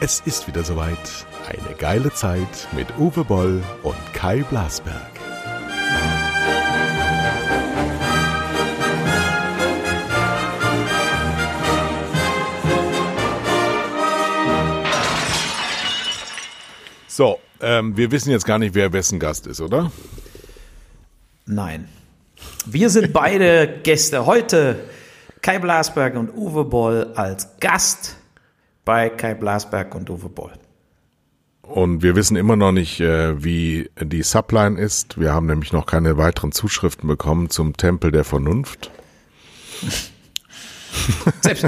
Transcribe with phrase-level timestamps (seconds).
[0.00, 1.26] Es ist wieder soweit.
[1.46, 4.94] Eine geile Zeit mit Uwe Boll und Kai Blasberg.
[17.06, 19.90] So, ähm, wir wissen jetzt gar nicht, wer wessen Gast ist, oder?
[21.44, 21.88] Nein.
[22.66, 24.78] Wir sind beide Gäste heute.
[25.42, 28.16] Kai Blasberg und Uwe Boll als Gast
[28.84, 30.52] bei Kai Blasberg und Uwe Boll.
[31.62, 35.20] Und wir wissen immer noch nicht, äh, wie die Subline ist.
[35.20, 38.90] Wir haben nämlich noch keine weiteren Zuschriften bekommen zum Tempel der Vernunft.
[41.42, 41.66] Selbst,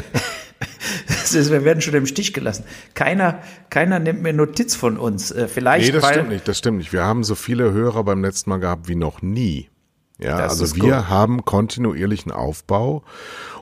[1.34, 2.64] ist, wir werden schon im Stich gelassen.
[2.94, 5.30] Keiner, keiner nimmt mir Notiz von uns.
[5.30, 5.86] Äh, vielleicht.
[5.86, 6.92] Nee, das stimmt nicht, das stimmt nicht.
[6.92, 9.69] Wir haben so viele Hörer beim letzten Mal gehabt wie noch nie.
[10.22, 11.08] Ja, Das also wir gut.
[11.08, 13.02] haben kontinuierlichen Aufbau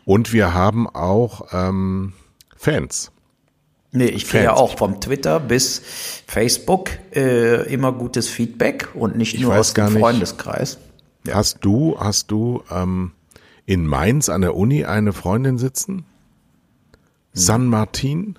[0.05, 2.13] und wir haben auch ähm,
[2.57, 3.13] Fans.
[3.91, 5.81] Nee, ich kriege ja auch vom Twitter bis
[6.27, 9.99] Facebook äh, immer gutes Feedback und nicht Ich nur aus dem nicht.
[9.99, 10.79] Freundeskreis.
[11.31, 13.13] Hast du, hast du ähm,
[13.67, 16.05] in Mainz an der Uni eine Freundin sitzen?
[17.33, 18.39] San Martin?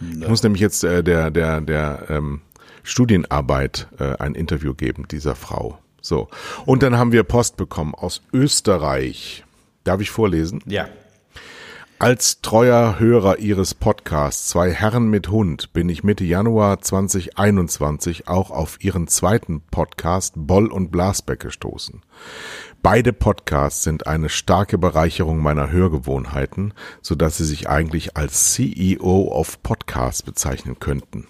[0.00, 2.40] Ich muss nämlich jetzt äh, der, der, der ähm,
[2.82, 5.78] Studienarbeit äh, ein Interview geben, dieser Frau.
[6.04, 6.28] So.
[6.66, 9.42] Und dann haben wir Post bekommen aus Österreich.
[9.84, 10.60] Darf ich vorlesen?
[10.66, 10.86] Ja.
[11.98, 18.50] Als treuer Hörer Ihres Podcasts Zwei Herren mit Hund bin ich Mitte Januar 2021 auch
[18.50, 22.02] auf Ihren zweiten Podcast Boll und Blasbeck gestoßen.
[22.82, 29.28] Beide Podcasts sind eine starke Bereicherung meiner Hörgewohnheiten, so dass Sie sich eigentlich als CEO
[29.32, 31.28] of Podcasts bezeichnen könnten.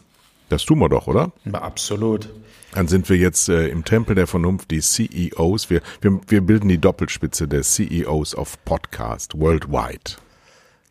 [0.48, 1.31] Das tun wir doch, oder?
[1.53, 2.28] Absolut.
[2.75, 5.70] Dann sind wir jetzt äh, im Tempel der Vernunft die CEOs.
[5.70, 10.16] Wir, wir, wir bilden die Doppelspitze der CEOs of Podcast worldwide.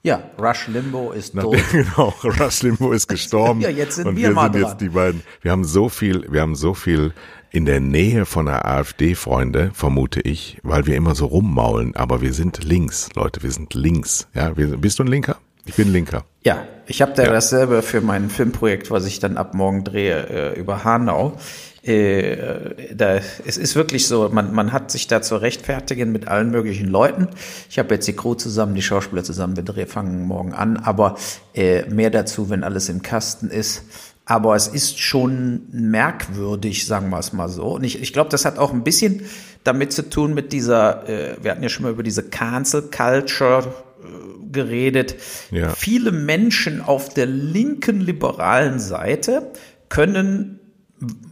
[0.01, 1.57] Ja, Rush Limbo ist Na, tot.
[1.71, 3.61] genau, Rush Limbo ist gestorben.
[3.61, 4.71] Ja, jetzt sind und wir wir mal sind dran.
[4.71, 5.21] jetzt die beiden.
[5.41, 7.13] Wir haben so viel, wir haben so viel
[7.51, 11.95] in der Nähe von der AfD, Freunde, vermute ich, weil wir immer so rummaulen.
[11.95, 14.27] Aber wir sind links, Leute, wir sind links.
[14.33, 15.37] Ja, wir, bist du ein Linker?
[15.65, 16.25] Ich bin Linker.
[16.43, 17.31] Ja, ich habe da Ja.
[17.31, 21.37] dasselbe für mein Filmprojekt, was ich dann ab morgen drehe, äh, über Hanau.
[21.83, 26.49] Äh, da, es ist wirklich so, man, man hat sich da zu rechtfertigen mit allen
[26.49, 27.27] möglichen Leuten.
[27.69, 31.17] Ich habe jetzt die Crew zusammen, die Schauspieler zusammen, wir drehen, fangen morgen an, aber
[31.53, 33.83] äh, mehr dazu, wenn alles im Kasten ist.
[34.25, 37.75] Aber es ist schon merkwürdig, sagen wir es mal so.
[37.75, 39.23] Und ich, ich glaube, das hat auch ein bisschen
[39.65, 43.73] damit zu tun mit dieser, äh, wir hatten ja schon mal über diese Cancel Culture
[44.01, 45.15] äh, geredet.
[45.51, 45.71] Ja.
[45.71, 49.51] Viele Menschen auf der linken liberalen Seite
[49.89, 50.61] können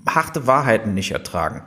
[0.07, 1.63] harte Wahrheiten nicht ertragen.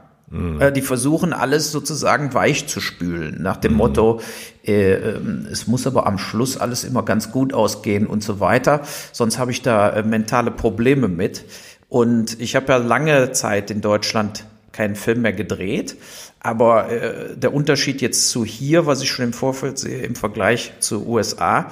[0.60, 4.20] Äh, Die versuchen alles sozusagen weich zu spülen, nach dem Motto,
[4.66, 8.82] äh, ähm, es muss aber am Schluss alles immer ganz gut ausgehen und so weiter,
[9.12, 11.44] sonst habe ich da äh, mentale Probleme mit.
[11.88, 15.97] Und ich habe ja lange Zeit in Deutschland keinen Film mehr gedreht,
[16.41, 20.72] aber äh, der Unterschied jetzt zu hier, was ich schon im Vorfeld sehe, im Vergleich
[20.81, 21.70] zu USA,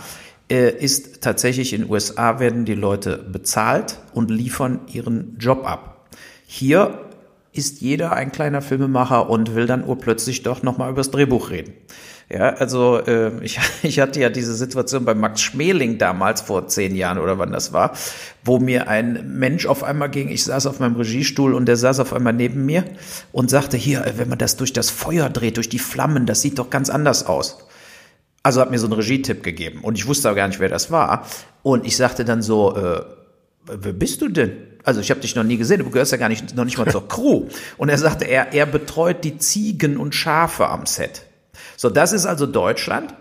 [0.49, 5.92] äh, ist tatsächlich in USA werden die Leute bezahlt und liefern ihren Job ab.
[6.55, 6.99] Hier
[7.55, 11.73] ist jeder ein kleiner Filmemacher und will dann urplötzlich doch nochmal übers Drehbuch reden.
[12.29, 16.95] Ja, also äh, ich, ich hatte ja diese Situation bei Max Schmeling damals vor zehn
[16.95, 17.95] Jahren oder wann das war,
[18.45, 22.01] wo mir ein Mensch auf einmal ging, ich saß auf meinem Regiestuhl und der saß
[22.01, 22.85] auf einmal neben mir
[23.33, 26.59] und sagte, hier, wenn man das durch das Feuer dreht, durch die Flammen, das sieht
[26.59, 27.67] doch ganz anders aus.
[28.43, 30.91] Also hat mir so einen Regietipp gegeben und ich wusste aber gar nicht, wer das
[30.91, 31.27] war.
[31.63, 33.01] Und ich sagte dann so, äh,
[33.67, 34.53] wer bist du denn?
[34.85, 36.91] Also ich habe dich noch nie gesehen, du gehörst ja gar nicht, noch nicht mal
[36.91, 37.47] zur Crew.
[37.77, 41.23] Und er sagte, er, er betreut die Ziegen und Schafe am Set.
[41.77, 43.15] So, das ist also Deutschland.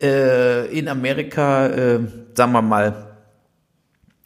[0.00, 2.00] Äh, in Amerika, äh,
[2.34, 3.16] sagen wir mal,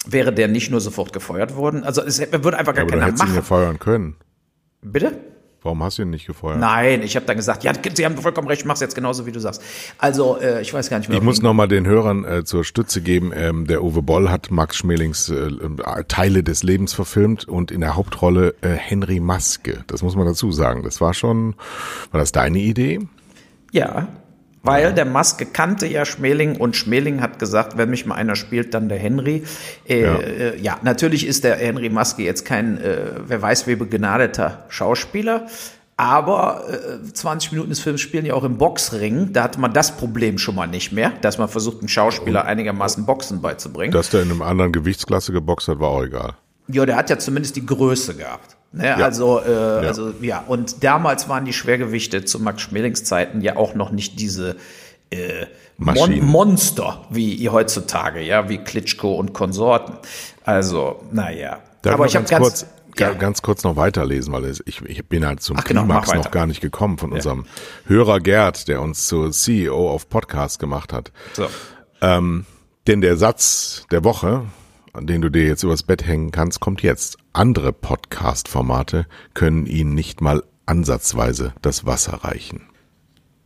[0.06, 1.82] wäre der nicht nur sofort gefeuert worden.
[1.84, 3.44] Also es würde einfach gar Aber du keiner hättest ihn ja machen.
[3.44, 4.16] feuern können.
[4.82, 5.18] Bitte?
[5.66, 6.60] Warum hast du ihn nicht gefeuert?
[6.60, 9.32] Nein, ich habe dann gesagt, ja, Sie haben vollkommen recht, ich mach's jetzt genauso, wie
[9.32, 9.60] du sagst.
[9.98, 11.18] Also, äh, ich weiß gar nicht mehr.
[11.18, 13.32] Ich muss nochmal den Hörern äh, zur Stütze geben.
[13.34, 17.80] Ähm, der Uwe Boll hat Max Schmelings äh, äh, Teile des Lebens verfilmt und in
[17.80, 19.82] der Hauptrolle äh, Henry Maske.
[19.88, 20.84] Das muss man dazu sagen.
[20.84, 21.56] Das war schon,
[22.12, 23.00] war das deine Idee?
[23.72, 24.06] Ja,
[24.66, 28.74] weil der Maske kannte ja Schmeling und Schmeling hat gesagt, wenn mich mal einer spielt,
[28.74, 29.44] dann der Henry.
[29.88, 30.16] Äh, Ja.
[30.16, 32.96] Äh, ja, natürlich ist der Henry Maske jetzt kein, äh,
[33.26, 35.46] wer weiß wie begnadeter Schauspieler.
[35.98, 39.32] Aber äh, 20 Minuten des Films spielen ja auch im Boxring.
[39.32, 43.06] Da hatte man das Problem schon mal nicht mehr, dass man versucht, einem Schauspieler einigermaßen
[43.06, 43.92] Boxen beizubringen.
[43.92, 46.34] Dass der in einem anderen Gewichtsklasse geboxt hat, war auch egal.
[46.68, 48.55] Ja, der hat ja zumindest die Größe gehabt.
[48.72, 48.86] Ne?
[48.86, 48.96] Ja.
[48.96, 49.88] Also, äh, ja.
[49.88, 54.20] also ja, und damals waren die Schwergewichte zu Max Schmelings Zeiten ja auch noch nicht
[54.20, 54.56] diese
[55.10, 55.46] äh,
[55.78, 59.94] Mon Monster wie heutzutage, ja, wie Klitschko und Konsorten.
[60.44, 61.58] Also, naja.
[61.82, 62.66] Darf Aber ich habe ganz, kurz,
[62.98, 63.12] ja.
[63.12, 66.46] ganz kurz noch weiterlesen, weil ich, ich bin halt zum Ach, genau, Klimax noch gar
[66.46, 67.46] nicht gekommen von unserem
[67.86, 71.12] Hörer Gerd, der uns zur CEO of Podcast gemacht hat.
[71.34, 71.46] So.
[72.00, 72.46] Ähm,
[72.86, 74.46] denn der Satz der Woche,
[75.02, 77.18] den du dir jetzt übers Bett hängen kannst, kommt jetzt.
[77.32, 82.68] Andere Podcast-Formate können ihnen nicht mal ansatzweise das Wasser reichen.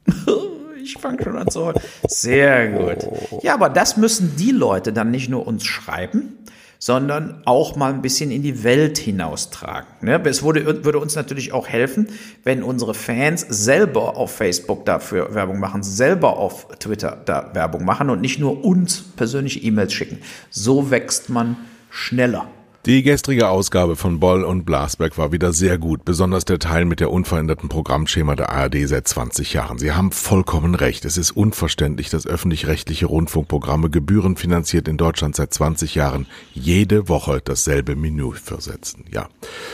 [0.82, 1.81] ich fange schon an zu heulen.
[2.06, 3.43] Sehr gut.
[3.43, 6.38] Ja, aber das müssen die Leute dann nicht nur uns schreiben,
[6.81, 9.87] sondern auch mal ein bisschen in die Welt hinaustragen.
[10.00, 10.21] Ne?
[10.25, 12.09] Es würde, würde uns natürlich auch helfen,
[12.43, 18.09] wenn unsere Fans selber auf Facebook dafür Werbung machen, selber auf Twitter da Werbung machen
[18.09, 20.19] und nicht nur uns persönliche E-Mails schicken.
[20.49, 21.56] So wächst man
[21.91, 22.49] schneller.
[22.87, 27.00] Die gestrige Ausgabe von Boll und Blasberg war wieder sehr gut, besonders der Teil mit
[27.00, 29.77] der unveränderten Programmschema der ARD seit 20 Jahren.
[29.77, 31.05] Sie haben vollkommen recht.
[31.05, 37.97] Es ist unverständlich, dass öffentlich-rechtliche Rundfunkprogramme gebührenfinanziert in Deutschland seit 20 Jahren jede Woche dasselbe
[37.97, 39.05] Menü versetzen.
[39.12, 39.29] Ja.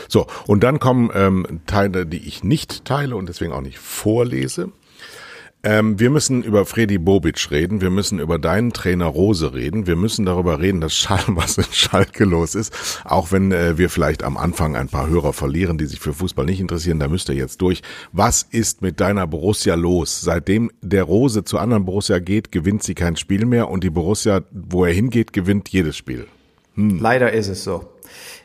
[0.09, 4.73] So, und dann kommen ähm, Teile, die ich nicht teile und deswegen auch nicht vorlese.
[5.63, 7.81] Ähm, wir müssen über Freddy Bobic reden.
[7.81, 9.87] Wir müssen über deinen Trainer Rose reden.
[9.87, 13.01] Wir müssen darüber reden, dass Schall, was in Schalke los ist.
[13.03, 16.45] Auch wenn äh, wir vielleicht am Anfang ein paar Hörer verlieren, die sich für Fußball
[16.45, 17.81] nicht interessieren, da müsst ihr jetzt durch.
[18.11, 20.21] Was ist mit deiner Borussia los?
[20.21, 24.43] Seitdem der Rose zu anderen Borussia geht, gewinnt sie kein Spiel mehr und die Borussia,
[24.51, 26.27] wo er hingeht, gewinnt jedes Spiel.
[26.75, 26.99] Hm.
[26.99, 27.89] Leider ist es so.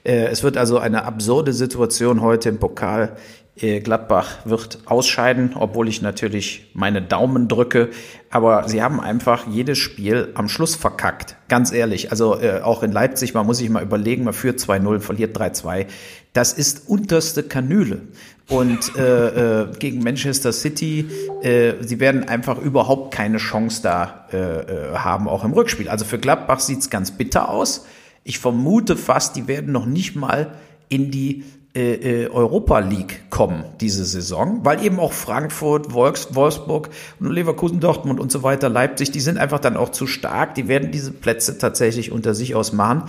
[0.05, 3.17] Äh, es wird also eine absurde Situation heute im Pokal.
[3.55, 7.91] Äh, Gladbach wird ausscheiden, obwohl ich natürlich meine Daumen drücke.
[8.31, 11.37] Aber sie haben einfach jedes Spiel am Schluss verkackt.
[11.49, 12.11] Ganz ehrlich.
[12.11, 15.87] Also äh, auch in Leipzig, man muss sich mal überlegen, man führt 2-0, verliert 3-2.
[16.33, 18.01] Das ist unterste Kanüle.
[18.49, 21.07] Und äh, äh, gegen Manchester City,
[21.43, 25.91] äh, sie werden einfach überhaupt keine Chance da äh, äh, haben, auch im Rückspiel.
[25.91, 27.87] Also für Gladbach sieht's ganz bitter aus.
[28.25, 30.55] Ich vermute fast, die werden noch nicht mal
[30.89, 37.31] in die äh, äh, Europa League kommen diese Saison, weil eben auch Frankfurt, Wolfsburg und
[37.31, 40.55] Leverkusen, Dortmund und so weiter, Leipzig, die sind einfach dann auch zu stark.
[40.55, 43.05] Die werden diese Plätze tatsächlich unter sich aus machen.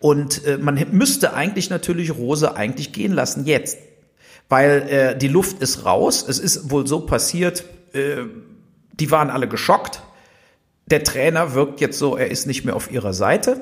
[0.00, 3.76] Und äh, man müsste eigentlich natürlich Rose eigentlich gehen lassen jetzt,
[4.48, 6.24] weil äh, die Luft ist raus.
[6.26, 8.22] Es ist wohl so passiert, äh,
[8.92, 10.02] die waren alle geschockt.
[10.86, 13.60] Der Trainer wirkt jetzt so, er ist nicht mehr auf ihrer Seite.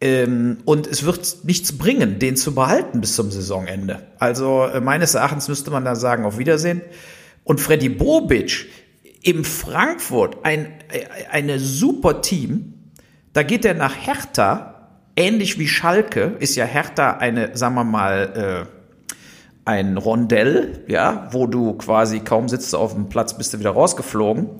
[0.00, 4.06] Ähm, und es wird nichts bringen, den zu behalten bis zum Saisonende.
[4.18, 6.82] Also äh, meines Erachtens müsste man da sagen, auf Wiedersehen.
[7.44, 8.66] Und Freddy Bobic
[9.22, 12.74] im Frankfurt, ein, äh, eine super Team,
[13.32, 18.66] da geht er nach Hertha, ähnlich wie Schalke, ist ja Hertha eine, sagen wir mal,
[18.68, 18.74] äh,
[19.64, 24.50] ein Rondell, ja, wo du quasi kaum sitzt auf dem Platz, bist du wieder rausgeflogen.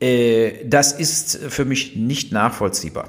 [0.00, 3.08] Äh, das ist für mich nicht nachvollziehbar.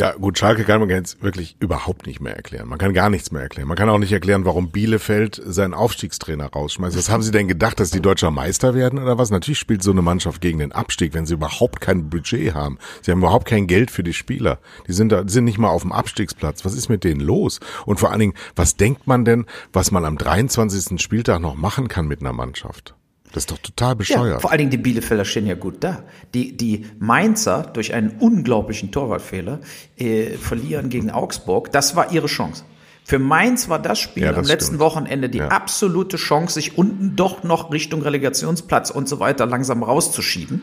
[0.00, 2.66] Ja, gut, Schalke kann man jetzt wirklich überhaupt nicht mehr erklären.
[2.66, 3.68] Man kann gar nichts mehr erklären.
[3.68, 6.96] Man kann auch nicht erklären, warum Bielefeld seinen Aufstiegstrainer rausschmeißt.
[6.96, 9.30] Was haben sie denn gedacht, dass die deutscher Meister werden oder was?
[9.30, 12.78] Natürlich spielt so eine Mannschaft gegen den Abstieg, wenn sie überhaupt kein Budget haben.
[13.02, 14.58] Sie haben überhaupt kein Geld für die Spieler.
[14.88, 16.64] Die sind da, sind nicht mal auf dem Abstiegsplatz.
[16.64, 17.60] Was ist mit denen los?
[17.84, 19.44] Und vor allen Dingen, was denkt man denn,
[19.74, 20.98] was man am 23.
[20.98, 22.94] Spieltag noch machen kann mit einer Mannschaft?
[23.32, 24.34] Das ist doch total bescheuert.
[24.34, 26.02] Ja, vor allen Dingen die Bielefelder stehen ja gut da.
[26.34, 29.60] Die, die Mainzer durch einen unglaublichen Torwartfehler
[29.96, 31.70] äh, verlieren gegen Augsburg.
[31.70, 32.64] Das war ihre Chance.
[33.04, 34.80] Für Mainz war das Spiel ja, das am letzten stimmt.
[34.80, 35.48] Wochenende die ja.
[35.48, 40.62] absolute Chance, sich unten doch noch Richtung Relegationsplatz und so weiter langsam rauszuschieben.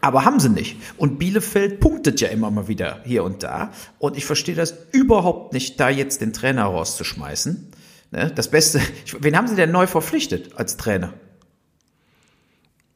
[0.00, 0.76] Aber haben sie nicht.
[0.98, 3.72] Und Bielefeld punktet ja immer mal wieder hier und da.
[3.98, 7.70] Und ich verstehe das überhaupt nicht, da jetzt den Trainer rauszuschmeißen.
[8.10, 8.32] Ne?
[8.34, 8.80] Das Beste,
[9.20, 11.14] wen haben sie denn neu verpflichtet als Trainer?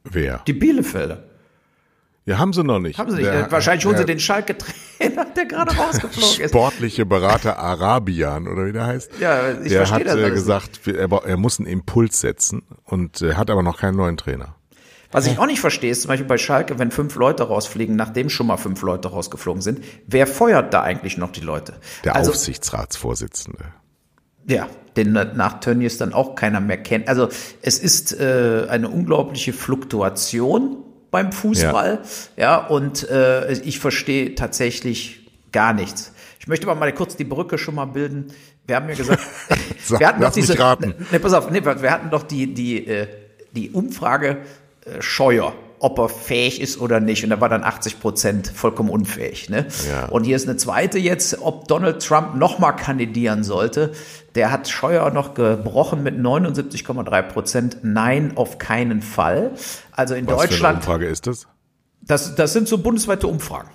[0.04, 0.42] Wer?
[0.47, 1.25] Die Bielefelder.
[2.26, 2.99] Ja, haben sie noch nicht.
[2.99, 3.26] Haben sie nicht.
[3.26, 6.50] Der, Wahrscheinlich holen sie den Schalke-Trainer, der gerade rausgeflogen ist.
[6.50, 9.12] Sportliche Berater Arabian, oder wie der heißt.
[9.19, 13.23] Ja, ich der verstehe hat das äh, gesagt, er, er, muss einen Impuls setzen und
[13.23, 14.54] äh, hat aber noch keinen neuen Trainer.
[15.12, 18.30] Was ich auch nicht verstehe, ist zum Beispiel bei Schalke, wenn fünf Leute rausfliegen, nachdem
[18.30, 21.75] schon mal fünf Leute rausgeflogen sind, wer feuert da eigentlich noch die Leute?
[22.04, 23.73] Der also, Aufsichtsratsvorsitzende.
[24.47, 27.09] Ja, den nach Tönnies dann auch keiner mehr kennt.
[27.09, 27.28] Also
[27.62, 30.78] es ist äh, eine unglaubliche Fluktuation
[31.11, 32.00] beim Fußball.
[32.37, 36.12] Ja, ja und äh, ich verstehe tatsächlich gar nichts.
[36.38, 38.32] Ich möchte aber mal kurz die Brücke schon mal bilden.
[38.66, 39.23] Wir haben ja gesagt,
[39.85, 43.06] Sag, wir hatten doch diese, ne, pass auf, nee, wir hatten doch die die äh,
[43.52, 44.38] die Umfrage
[44.85, 47.25] äh, Scheuer ob er fähig ist oder nicht.
[47.25, 49.50] Und da war dann 80 Prozent vollkommen unfähig.
[49.50, 49.66] Ne?
[49.88, 50.06] Ja.
[50.06, 53.92] Und hier ist eine zweite jetzt, ob Donald Trump nochmal kandidieren sollte.
[54.34, 57.78] Der hat Scheuer noch gebrochen mit 79,3 Prozent.
[57.82, 59.52] Nein, auf keinen Fall.
[59.90, 61.49] Also in Was für eine Deutschland, Umfrage ist das?
[62.02, 63.70] das, das sind so bundesweite Umfragen.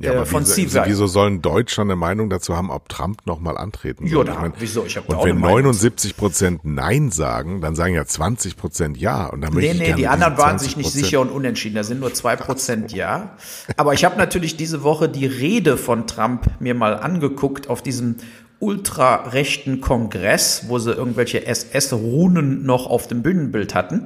[0.00, 0.86] Ja, Äh, aber von wieso, CVAC.
[0.88, 4.24] wieso sollen Deutsche eine Meinung dazu haben, ob Trump nochmal antreten Ja, soll?
[4.26, 4.84] da- Ich mein, wieso?
[4.84, 5.50] Ich hab und wenn eine Meinung.
[5.72, 9.26] 79 Prozent Nein sagen, dann sagen ja 20 Prozent Ja.
[9.26, 11.04] Und dann Nee, nee, die anderen waren sich nicht 20%.
[11.04, 11.74] sicher und unentschieden.
[11.74, 13.36] Da sind nur zwei Prozent ja.
[13.76, 18.16] Aber ich habe natürlich diese Woche die Rede von Trump mir mal angeguckt auf diesem
[18.60, 24.04] ultrarechten Kongress, wo sie irgendwelche SS-Runen noch auf dem Bühnenbild hatten.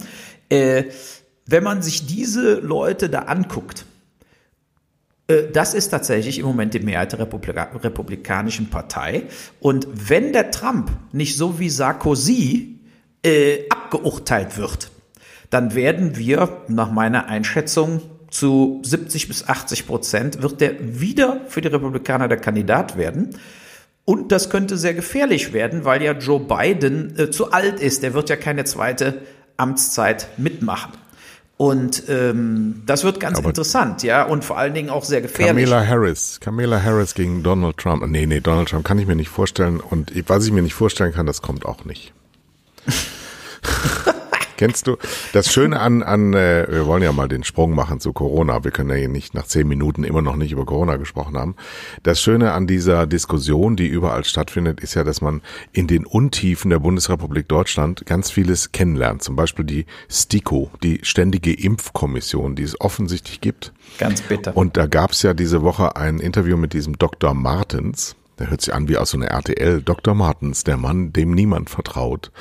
[0.49, 0.85] Äh,
[1.47, 3.85] wenn man sich diese Leute da anguckt,
[5.53, 9.25] das ist tatsächlich im Moment die Mehrheit der Republika Republikanischen Partei.
[9.61, 12.81] Und wenn der Trump nicht so wie Sarkozy
[13.25, 14.91] äh, abgeurteilt wird,
[15.51, 21.61] dann werden wir nach meiner Einschätzung zu 70 bis 80 Prozent wird der wieder für
[21.61, 23.37] die Republikaner der Kandidat werden.
[24.05, 28.03] Und das könnte sehr gefährlich werden, weil ja Joe Biden äh, zu alt ist.
[28.03, 29.23] Der wird ja keine zweite
[29.57, 30.93] Amtszeit mitmachen.
[31.63, 35.67] Und ähm, das wird ganz Aber- interessant, ja, und vor allen Dingen auch sehr gefährlich.
[35.71, 36.41] Kamala Harris.
[36.41, 38.05] Kamala Harris gegen Donald Trump.
[38.09, 39.79] Nee, nee, Donald Trump kann ich mir nicht vorstellen.
[39.79, 42.13] Und was ich mir nicht vorstellen kann, das kommt auch nicht.
[44.57, 44.97] Kennst du
[45.33, 48.65] das Schöne an, an äh, wir wollen ja mal den Sprung machen zu Corona.
[48.65, 51.57] Wir können ja hier nicht nach zehn Minuten immer noch nicht über Corona gesprochen haben.
[52.03, 55.43] Das Schöne an dieser Diskussion, die überall stattfindet, ist ja, dass man
[55.73, 59.23] in den Untiefen der Bundesrepublik Deutschland ganz vieles kennenlernt.
[59.23, 63.73] Zum Beispiel die STIKO, die Ständige Impfkommission, die es offensichtlich gibt.
[63.99, 64.57] Ganz bitter.
[64.57, 67.35] Und da gab's ja diese Woche ein Interview mit diesem Dr.
[67.35, 68.17] Martens.
[68.43, 69.83] Der hört sich an wie aus so einer RTL.
[69.83, 70.17] Dr.
[70.17, 72.33] Martens, der Mann, dem niemand vertraut.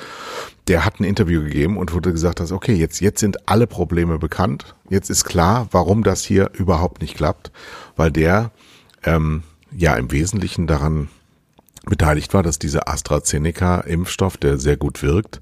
[0.68, 4.18] Der hat ein Interview gegeben und wurde gesagt, dass okay, jetzt, jetzt sind alle Probleme
[4.18, 4.74] bekannt.
[4.90, 7.52] Jetzt ist klar, warum das hier überhaupt nicht klappt,
[7.96, 8.50] weil der
[9.04, 11.10] ähm, ja im Wesentlichen daran
[11.86, 15.40] beteiligt war, dass dieser AstraZeneca-Impfstoff, der sehr gut wirkt,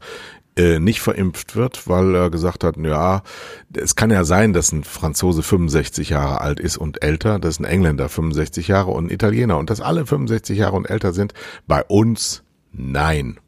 [0.60, 3.24] äh, nicht verimpft wird, weil er gesagt hat, ja,
[3.74, 7.64] es kann ja sein, dass ein Franzose 65 Jahre alt ist und älter, dass ein
[7.66, 11.34] Engländer 65 Jahre und ein Italiener und dass alle 65 Jahre und älter sind.
[11.66, 13.40] Bei uns nein.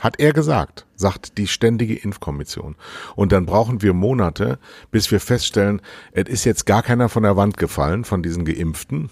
[0.00, 2.74] Hat er gesagt, sagt die ständige Impfkommission.
[3.14, 4.58] Und dann brauchen wir Monate,
[4.90, 5.80] bis wir feststellen,
[6.12, 9.10] es ist jetzt gar keiner von der Wand gefallen von diesen Geimpften.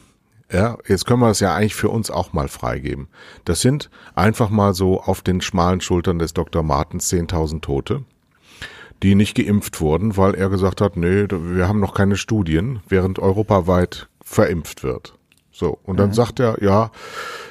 [0.50, 3.08] Ja, jetzt können wir es ja eigentlich für uns auch mal freigeben.
[3.44, 6.62] Das sind einfach mal so auf den schmalen Schultern des Dr.
[6.62, 8.04] Martens 10.000 Tote,
[9.02, 13.18] die nicht geimpft wurden, weil er gesagt hat, nee, wir haben noch keine Studien, während
[13.18, 15.14] europaweit verimpft wird.
[15.50, 16.90] So, und dann sagt er, ja,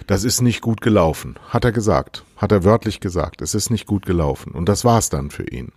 [0.05, 1.35] das ist nicht gut gelaufen.
[1.49, 2.23] Hat er gesagt.
[2.37, 3.41] Hat er wörtlich gesagt.
[3.41, 4.51] Es ist nicht gut gelaufen.
[4.51, 5.71] Und das war's dann für ihn.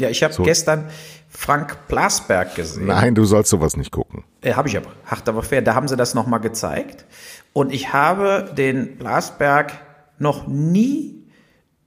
[0.00, 0.86] Ja, ich habe gestern
[1.28, 2.86] Frank Blasberg gesehen.
[2.86, 4.24] Nein, du sollst sowas nicht gucken.
[4.42, 4.90] Äh, habe ich aber.
[5.04, 5.62] Hart aber fair.
[5.62, 7.04] Da haben sie das nochmal gezeigt.
[7.52, 9.72] Und ich habe den Blasberg
[10.18, 11.20] noch nie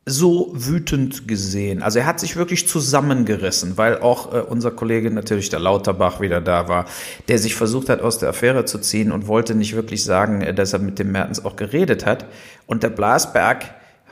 [0.06, 1.82] so wütend gesehen.
[1.82, 6.42] Also er hat sich wirklich zusammengerissen, weil auch äh, unser Kollege natürlich der Lauterbach wieder
[6.42, 6.86] da war,
[7.30, 10.54] der sich versucht hat, aus der Affäre zu ziehen und wollte nicht wirklich sagen, äh,
[10.54, 12.26] dass er mit dem Mertens auch geredet hat.
[12.66, 13.64] Und der Blasberg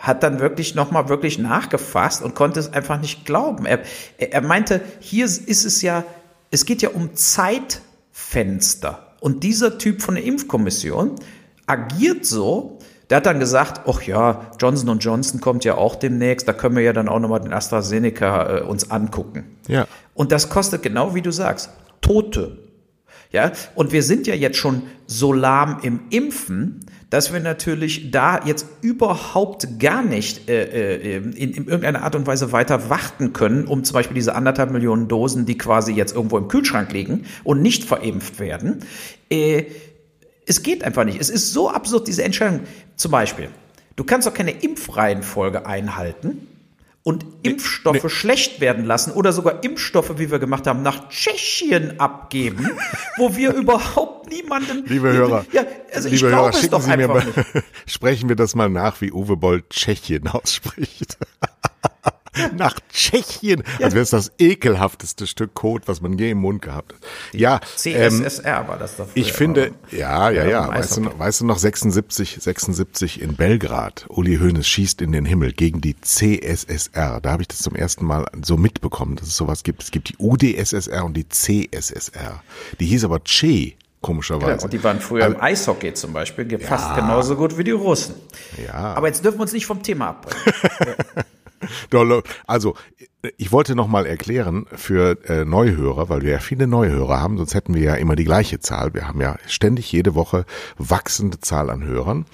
[0.01, 3.65] hat dann wirklich nochmal wirklich nachgefasst und konnte es einfach nicht glauben.
[3.65, 3.79] Er,
[4.17, 6.03] er meinte, hier ist es ja,
[6.50, 9.13] es geht ja um Zeitfenster.
[9.20, 11.15] Und dieser Typ von der Impfkommission
[11.67, 12.79] agiert so,
[13.12, 16.84] der hat dann gesagt, ach ja, Johnson Johnson kommt ja auch demnächst, da können wir
[16.84, 19.58] ja dann auch nochmal den AstraZeneca äh, uns angucken.
[19.67, 19.86] Ja.
[20.15, 21.70] Und das kostet genau wie du sagst,
[22.01, 22.58] Tote.
[23.31, 28.41] Ja, und wir sind ja jetzt schon so lahm im Impfen, dass wir natürlich da
[28.46, 33.65] jetzt überhaupt gar nicht äh, äh, in, in irgendeiner Art und Weise weiter warten können,
[33.65, 37.62] um zum Beispiel diese anderthalb Millionen Dosen, die quasi jetzt irgendwo im Kühlschrank liegen und
[37.62, 38.80] nicht verimpft werden.
[39.30, 39.65] Äh,
[40.46, 41.20] es geht einfach nicht.
[41.20, 42.62] Es ist so absurd, diese Entscheidung.
[42.96, 43.50] Zum Beispiel,
[43.98, 46.48] du kannst doch keine Impfreihenfolge einhalten
[47.03, 52.70] und Impfstoffe schlecht werden lassen oder sogar Impfstoffe, wie wir gemacht haben, nach Tschechien abgeben,
[53.17, 54.86] wo wir überhaupt niemanden.
[54.86, 57.38] Liebe Hörer, ja, also ich liebe Hörer, es schicken doch Sie mir mal, nicht.
[57.88, 61.17] sprechen wir das mal nach, wie Uwe Boll Tschechien ausspricht.
[62.56, 63.64] Nach Tschechien.
[63.82, 67.00] Als wäre es das ekelhafteste Stück Kot, was man je im Mund gehabt hat.
[67.34, 69.08] Ja, ähm, CSSR war das doch.
[69.16, 70.68] ich finde, ja, ja, Ja, ja.
[70.70, 74.06] Weißt du, weißt du noch, 76, 76 in Belgrad.
[74.10, 77.20] Uli Hoeneß schießt in den Himmel gegen die CSSR.
[77.22, 79.84] Da habe ich das zum ersten Mal so mitbekommen, dass es sowas gibt.
[79.84, 82.42] Es gibt die UdSSR und die CSSR.
[82.80, 84.58] Die hieß aber Che, komischerweise.
[84.60, 88.16] Ja, und die waren früher im Eishockey zum Beispiel fast genauso gut wie die Russen.
[88.66, 88.94] Ja.
[88.94, 90.96] Aber jetzt dürfen wir uns nicht vom Thema abbringen.
[92.48, 92.75] Also,
[93.38, 97.54] ich wollte noch mal erklären für äh, Neuhörer, weil wir ja viele Neuhörer haben, sonst
[97.54, 98.94] hätten wir ja immer die gleiche Zahl.
[98.94, 100.46] Wir haben ja ständig jede Woche
[100.78, 102.25] wachsende Zahl an Hörern.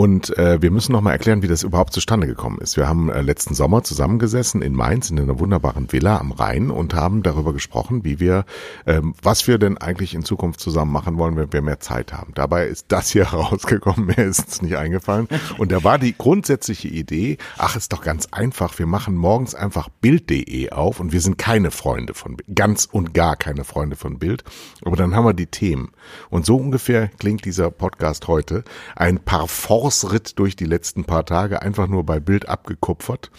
[0.00, 2.76] Und äh, wir müssen noch mal erklären, wie das überhaupt zustande gekommen ist.
[2.76, 6.94] Wir haben äh, letzten Sommer zusammengesessen in Mainz in einer wunderbaren Villa am Rhein und
[6.94, 8.44] haben darüber gesprochen, wie wir,
[8.86, 12.32] ähm, was wir denn eigentlich in Zukunft zusammen machen wollen, wenn wir mehr Zeit haben.
[12.34, 15.28] Dabei ist das hier rausgekommen, mir ist es nicht eingefallen.
[15.58, 19.88] Und da war die grundsätzliche Idee, ach, ist doch ganz einfach, wir machen morgens einfach
[20.10, 24.42] Bild.de auf und wir sind keine Freunde von ganz und gar keine Freunde von Bild.
[24.84, 25.92] Aber dann haben wir die Themen.
[26.30, 28.64] Und so ungefähr klingt dieser Podcast heute.
[28.96, 33.30] Ein Parfum Force-Ritt durch die letzten paar Tage, einfach nur bei Bild abgekupfert.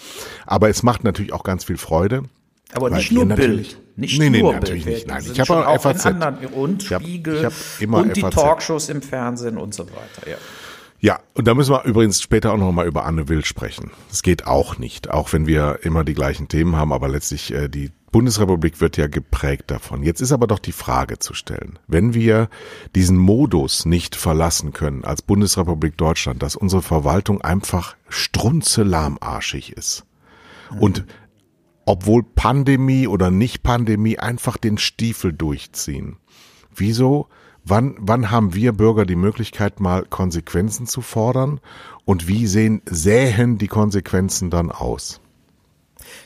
[0.46, 2.24] Aber es macht natürlich auch ganz viel Freude.
[2.72, 3.78] Aber nicht nur Bild.
[3.98, 4.96] Nicht nee, nee, natürlich Bild.
[4.96, 5.08] nicht.
[5.08, 6.06] Nein, ich habe auch FAZ.
[6.06, 8.34] Anderen, und Spiegel ich hab, ich hab und die FAZ.
[8.34, 10.30] Talkshows im Fernsehen und so weiter.
[10.30, 10.38] Ja.
[11.04, 13.90] Ja, und da müssen wir übrigens später auch noch mal über Anne Will sprechen.
[14.12, 17.70] Es geht auch nicht, auch wenn wir immer die gleichen Themen haben, aber letztlich äh,
[17.70, 20.04] die Bundesrepublik wird ja geprägt davon.
[20.04, 22.50] Jetzt ist aber doch die Frage zu stellen, wenn wir
[22.94, 30.06] diesen Modus nicht verlassen können als Bundesrepublik Deutschland, dass unsere Verwaltung einfach strunzelahmarschig ist
[30.70, 30.80] mhm.
[30.80, 31.06] und
[31.86, 36.18] obwohl Pandemie oder nicht Pandemie einfach den Stiefel durchziehen.
[36.76, 37.28] Wieso
[37.72, 41.62] Wann, wann haben wir Bürger die Möglichkeit, mal Konsequenzen zu fordern?
[42.04, 45.22] Und wie sehen, sähen die Konsequenzen dann aus?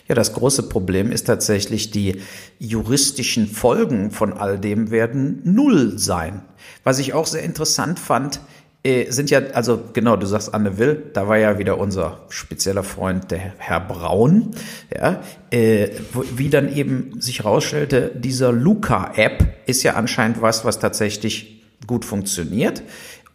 [0.08, 2.20] Ja, das große Problem ist tatsächlich, die
[2.58, 6.42] juristischen Folgen von all dem werden null sein.
[6.84, 8.42] Was ich auch sehr interessant fand,
[9.10, 13.32] sind ja, also genau, du sagst Anne Will, da war ja wieder unser spezieller Freund,
[13.32, 14.52] der Herr Braun,
[14.94, 15.90] ja, äh,
[16.36, 22.84] wie dann eben sich herausstellte, dieser Luca-App ist ja anscheinend was, was tatsächlich gut funktioniert.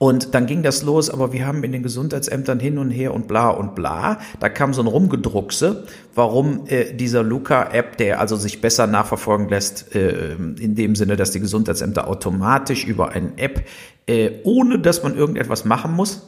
[0.02, 3.28] Und dann ging das los, aber wir haben in den Gesundheitsämtern hin und her und
[3.28, 4.18] bla und bla.
[4.40, 9.94] Da kam so ein Rumgedruckse, warum äh, dieser Luca-App, der also sich besser nachverfolgen lässt,
[9.94, 13.66] äh, in dem Sinne, dass die Gesundheitsämter automatisch über eine App,
[14.06, 16.26] äh, ohne dass man irgendetwas machen muss,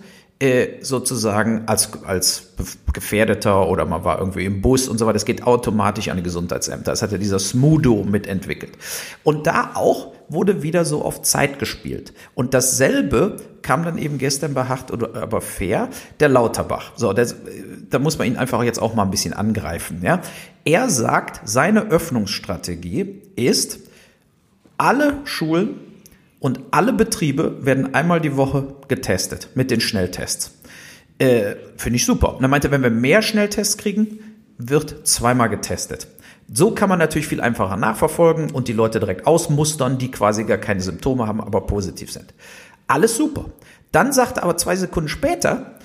[0.80, 2.54] sozusagen als, als
[2.92, 5.14] Gefährdeter oder man war irgendwie im Bus und so weiter.
[5.14, 6.90] Das geht automatisch an die Gesundheitsämter.
[6.90, 8.72] Das hat ja dieser Smudo mitentwickelt.
[9.22, 12.12] Und da auch wurde wieder so auf Zeit gespielt.
[12.34, 15.88] Und dasselbe kam dann eben gestern bei Hart oder aber fair,
[16.18, 16.92] der Lauterbach.
[16.96, 17.28] So, der,
[17.90, 20.00] da muss man ihn einfach jetzt auch mal ein bisschen angreifen.
[20.02, 20.22] Ja?
[20.64, 23.78] Er sagt, seine Öffnungsstrategie ist,
[24.76, 25.91] alle Schulen
[26.42, 30.58] und alle Betriebe werden einmal die Woche getestet mit den Schnelltests.
[31.18, 32.34] Äh, Finde ich super.
[32.36, 34.18] Und er meinte, wenn wir mehr Schnelltests kriegen,
[34.58, 36.08] wird zweimal getestet.
[36.52, 40.58] So kann man natürlich viel einfacher nachverfolgen und die Leute direkt ausmustern, die quasi gar
[40.58, 42.34] keine Symptome haben, aber positiv sind.
[42.88, 43.44] Alles super.
[43.92, 45.76] Dann sagt er aber zwei Sekunden später,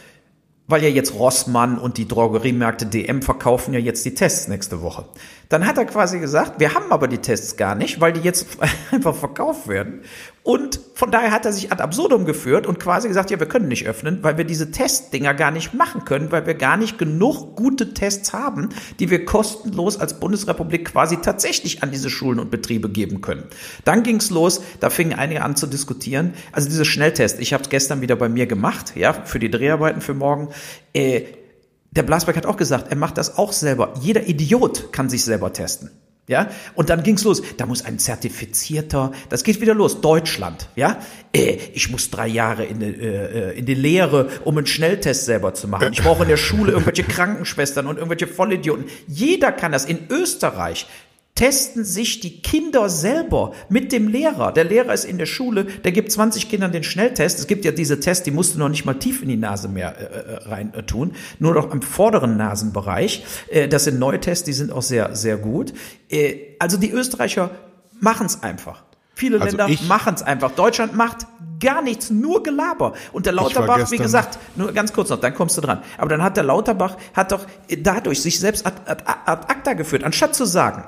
[0.67, 5.05] weil ja jetzt Rossmann und die Drogeriemärkte DM verkaufen ja jetzt die Tests nächste Woche.
[5.49, 8.47] Dann hat er quasi gesagt, wir haben aber die Tests gar nicht, weil die jetzt
[8.91, 10.01] einfach verkauft werden.
[10.43, 13.67] Und von daher hat er sich ad absurdum geführt und quasi gesagt, ja, wir können
[13.67, 17.57] nicht öffnen, weil wir diese Testdinger gar nicht machen können, weil wir gar nicht genug
[17.57, 22.87] gute Tests haben, die wir kostenlos als Bundesrepublik quasi tatsächlich an diese Schulen und Betriebe
[22.87, 23.43] geben können.
[23.83, 26.33] Dann ging's los, da fingen einige an zu diskutieren.
[26.53, 29.99] Also diese Schnelltest, ich habe es gestern wieder bei mir gemacht, ja, für die Dreharbeiten
[29.99, 30.47] für morgen.
[30.93, 31.21] Äh,
[31.91, 33.93] der Blasberg hat auch gesagt, er macht das auch selber.
[34.01, 35.89] Jeder Idiot kann sich selber testen.
[36.29, 37.41] Ja, und dann ging's los.
[37.55, 40.01] Da muss ein zertifizierter, das geht wieder los.
[40.01, 40.99] Deutschland, ja.
[41.33, 45.69] Äh, ich muss drei Jahre in, äh, in die Lehre, um einen Schnelltest selber zu
[45.69, 45.93] machen.
[45.93, 48.85] Ich brauche in der Schule irgendwelche Krankenschwestern und irgendwelche Vollidioten.
[49.07, 49.85] Jeder kann das.
[49.85, 50.85] In Österreich
[51.37, 54.51] testen sich die Kinder selber mit dem Lehrer.
[54.51, 57.39] Der Lehrer ist in der Schule, der gibt 20 Kindern den Schnelltest.
[57.39, 59.69] Es gibt ja diese Tests, die musst du noch nicht mal tief in die Nase
[59.69, 63.23] mehr äh, äh, rein äh, tun, nur noch am vorderen Nasenbereich.
[63.49, 65.73] Äh, das sind neue Tests, die sind auch sehr, sehr gut.
[66.09, 67.51] Äh, also die Österreicher
[67.99, 68.83] machen es einfach.
[69.13, 70.51] Viele also Länder machen es einfach.
[70.51, 71.27] Deutschland macht
[71.59, 72.93] gar nichts, nur Gelaber.
[73.11, 75.81] Und der Lauterbach, wie gesagt, nur ganz kurz noch, dann kommst du dran.
[75.97, 77.45] Aber dann hat der Lauterbach, hat doch
[77.81, 80.83] dadurch sich selbst ad, ad, ad acta geführt, anstatt zu sagen,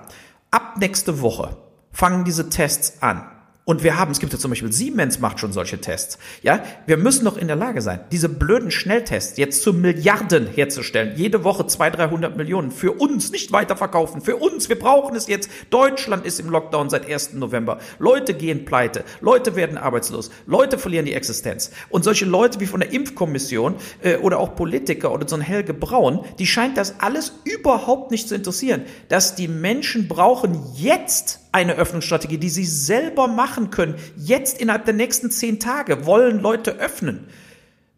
[0.51, 1.57] Ab nächste Woche
[1.91, 3.29] fangen diese Tests an.
[3.69, 6.17] Und wir haben, es gibt ja zum Beispiel Siemens macht schon solche Tests.
[6.41, 11.13] Ja, wir müssen doch in der Lage sein, diese blöden Schnelltests jetzt zu Milliarden herzustellen.
[11.15, 12.71] Jede Woche 200, 300 Millionen.
[12.71, 14.21] Für uns nicht weiterverkaufen.
[14.21, 14.69] Für uns.
[14.69, 15.51] Wir brauchen es jetzt.
[15.69, 17.33] Deutschland ist im Lockdown seit 1.
[17.33, 17.77] November.
[17.99, 19.03] Leute gehen pleite.
[19.21, 20.31] Leute werden arbeitslos.
[20.47, 21.69] Leute verlieren die Existenz.
[21.89, 25.75] Und solche Leute wie von der Impfkommission äh, oder auch Politiker oder so ein Helge
[25.75, 28.85] Braun, die scheint das alles überhaupt nicht zu interessieren.
[29.09, 33.95] Dass die Menschen brauchen jetzt eine Öffnungsstrategie, die sie selber machen können.
[34.15, 37.27] Jetzt innerhalb der nächsten zehn Tage wollen Leute öffnen.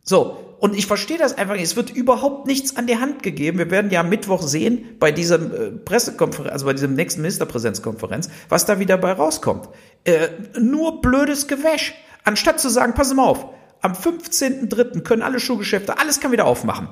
[0.03, 1.63] So, Und ich verstehe das einfach nicht.
[1.63, 3.57] Es wird überhaupt nichts an die Hand gegeben.
[3.57, 8.29] Wir werden ja am Mittwoch sehen bei dieser äh, Pressekonferenz, also bei diesem nächsten Ministerpräsenzkonferenz,
[8.49, 9.69] was da wieder bei rauskommt.
[10.03, 10.27] Äh,
[10.59, 11.95] nur blödes Gewäsch.
[12.23, 13.47] Anstatt zu sagen, pass mal auf,
[13.81, 15.01] am 15.03.
[15.01, 16.89] können alle Schuhgeschäfte, alles kann wieder aufmachen.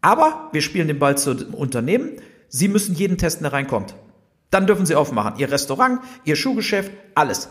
[0.00, 2.12] Aber wir spielen den Ball zu Unternehmen.
[2.48, 3.94] Sie müssen jeden testen, der reinkommt.
[4.50, 5.34] Dann dürfen Sie aufmachen.
[5.36, 7.50] Ihr Restaurant, Ihr Schuhgeschäft, alles.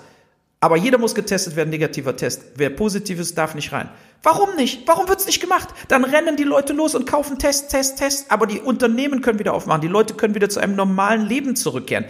[0.62, 2.43] Aber jeder muss getestet werden, negativer Test.
[2.56, 3.89] Wer positiv ist, darf nicht rein.
[4.24, 4.86] Warum nicht?
[4.88, 5.69] Warum wird's nicht gemacht?
[5.88, 8.30] Dann rennen die Leute los und kaufen Test, Test, Test.
[8.30, 9.82] Aber die Unternehmen können wieder aufmachen.
[9.82, 12.06] Die Leute können wieder zu einem normalen Leben zurückkehren.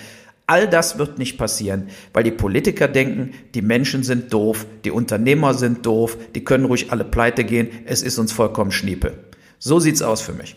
[0.48, 5.54] All das wird nicht passieren, weil die Politiker denken, die Menschen sind doof, die Unternehmer
[5.54, 9.26] sind doof, die können ruhig alle pleite gehen, es ist uns vollkommen Schniepe.
[9.60, 10.56] So sieht's aus für mich.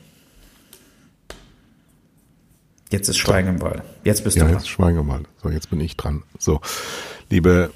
[2.90, 3.82] Jetzt ist Schweigen im Wald.
[4.02, 4.60] Jetzt bist ja, du dran.
[4.60, 5.26] Jetzt Schweigen im Wald.
[5.42, 6.22] So, jetzt bin ich dran.
[6.38, 6.62] So,
[7.28, 7.70] liebe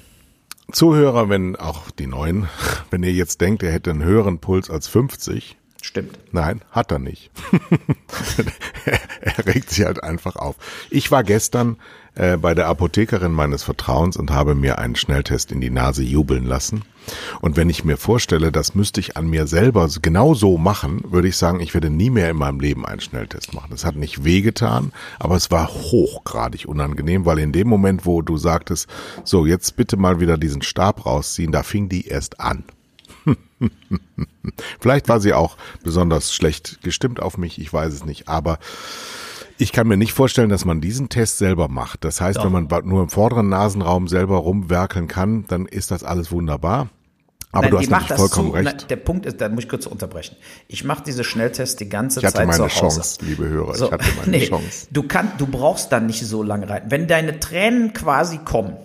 [0.71, 2.47] Zuhörer, wenn auch die Neuen,
[2.89, 5.57] wenn ihr jetzt denkt, er hätte einen höheren Puls als 50.
[5.81, 6.19] Stimmt.
[6.31, 7.31] Nein, hat er nicht.
[9.21, 10.55] er regt sich halt einfach auf.
[10.89, 11.77] Ich war gestern
[12.17, 16.45] äh, bei der Apothekerin meines Vertrauens und habe mir einen Schnelltest in die Nase jubeln
[16.45, 16.81] lassen.
[17.41, 21.27] Und wenn ich mir vorstelle, das müsste ich an mir selber genau so machen, würde
[21.27, 23.69] ich sagen, ich werde nie mehr in meinem Leben einen Schnelltest machen.
[23.69, 28.35] Das hat nicht wehgetan, aber es war hochgradig unangenehm, weil in dem Moment, wo du
[28.37, 28.87] sagtest,
[29.23, 32.63] so jetzt bitte mal wieder diesen Stab rausziehen, da fing die erst an.
[34.79, 38.59] Vielleicht war sie auch besonders schlecht gestimmt auf mich, ich weiß es nicht, aber
[39.57, 42.03] ich kann mir nicht vorstellen, dass man diesen Test selber macht.
[42.03, 42.45] Das heißt, Doch.
[42.45, 46.89] wenn man nur im vorderen Nasenraum selber rumwerkeln kann, dann ist das alles wunderbar.
[47.51, 48.77] Aber Nein, du hast natürlich vollkommen so, recht.
[48.81, 50.35] Na, der Punkt ist, da muss ich kurz unterbrechen.
[50.67, 52.43] Ich mache diese Schnelltests die ganze Zeit zu Hause.
[52.43, 53.75] Ich hatte meine Chance, liebe Hörer.
[53.75, 54.87] So, ich hatte meine nee, Chance.
[54.91, 56.83] Du, kann, du brauchst dann nicht so lange rein.
[56.89, 58.75] Wenn deine Tränen quasi kommen,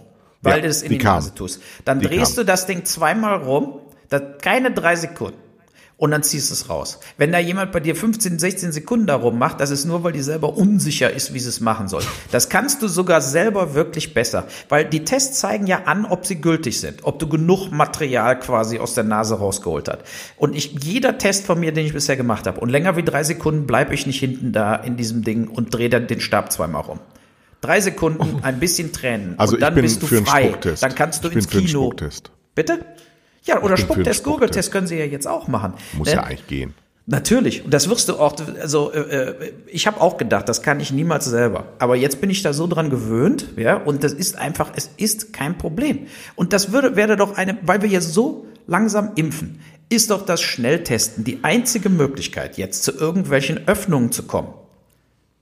[0.43, 2.45] weil ja, du es in die, die Nase tust, dann die drehst kam.
[2.45, 5.39] du das Ding zweimal rum, das, keine drei Sekunden
[6.03, 6.99] und dann ziehst du es raus.
[7.17, 10.23] Wenn da jemand bei dir 15, 16 Sekunden darum macht, das ist nur, weil die
[10.23, 12.03] selber unsicher ist, wie sie es machen soll.
[12.33, 16.41] Das kannst du sogar selber wirklich besser, weil die Tests zeigen ja an, ob sie
[16.41, 20.01] gültig sind, ob du genug Material quasi aus der Nase rausgeholt hast.
[20.37, 23.23] Und ich, jeder Test von mir, den ich bisher gemacht habe, und länger wie drei
[23.23, 26.83] Sekunden bleibe ich nicht hinten da in diesem Ding und drehe dann den Stab zweimal
[26.83, 26.99] rum.
[27.61, 29.39] Drei Sekunden, ein bisschen Tränen.
[29.39, 30.53] Also und dann bist du frei.
[30.81, 31.95] Dann kannst du ins Kino.
[32.57, 32.81] Bitte?
[33.43, 35.75] Ja, oder Spucktest, Gurgeltest können Sie ja jetzt auch machen.
[35.95, 36.15] Muss ne?
[36.15, 36.75] ja eigentlich gehen.
[37.07, 37.65] Natürlich.
[37.65, 40.93] Und das wirst du auch, also äh, äh ich habe auch gedacht, das kann ich
[40.93, 41.65] niemals selber.
[41.81, 45.33] Aber jetzt bin ich da so dran gewöhnt, ja, und das ist einfach, es ist
[45.33, 46.07] kein Problem.
[46.37, 50.41] Und das würde, wäre doch eine, weil wir ja so langsam impfen, ist doch das
[50.41, 54.55] Schnelltesten die einzige Möglichkeit, jetzt zu irgendwelchen Öffnungen zu kommen.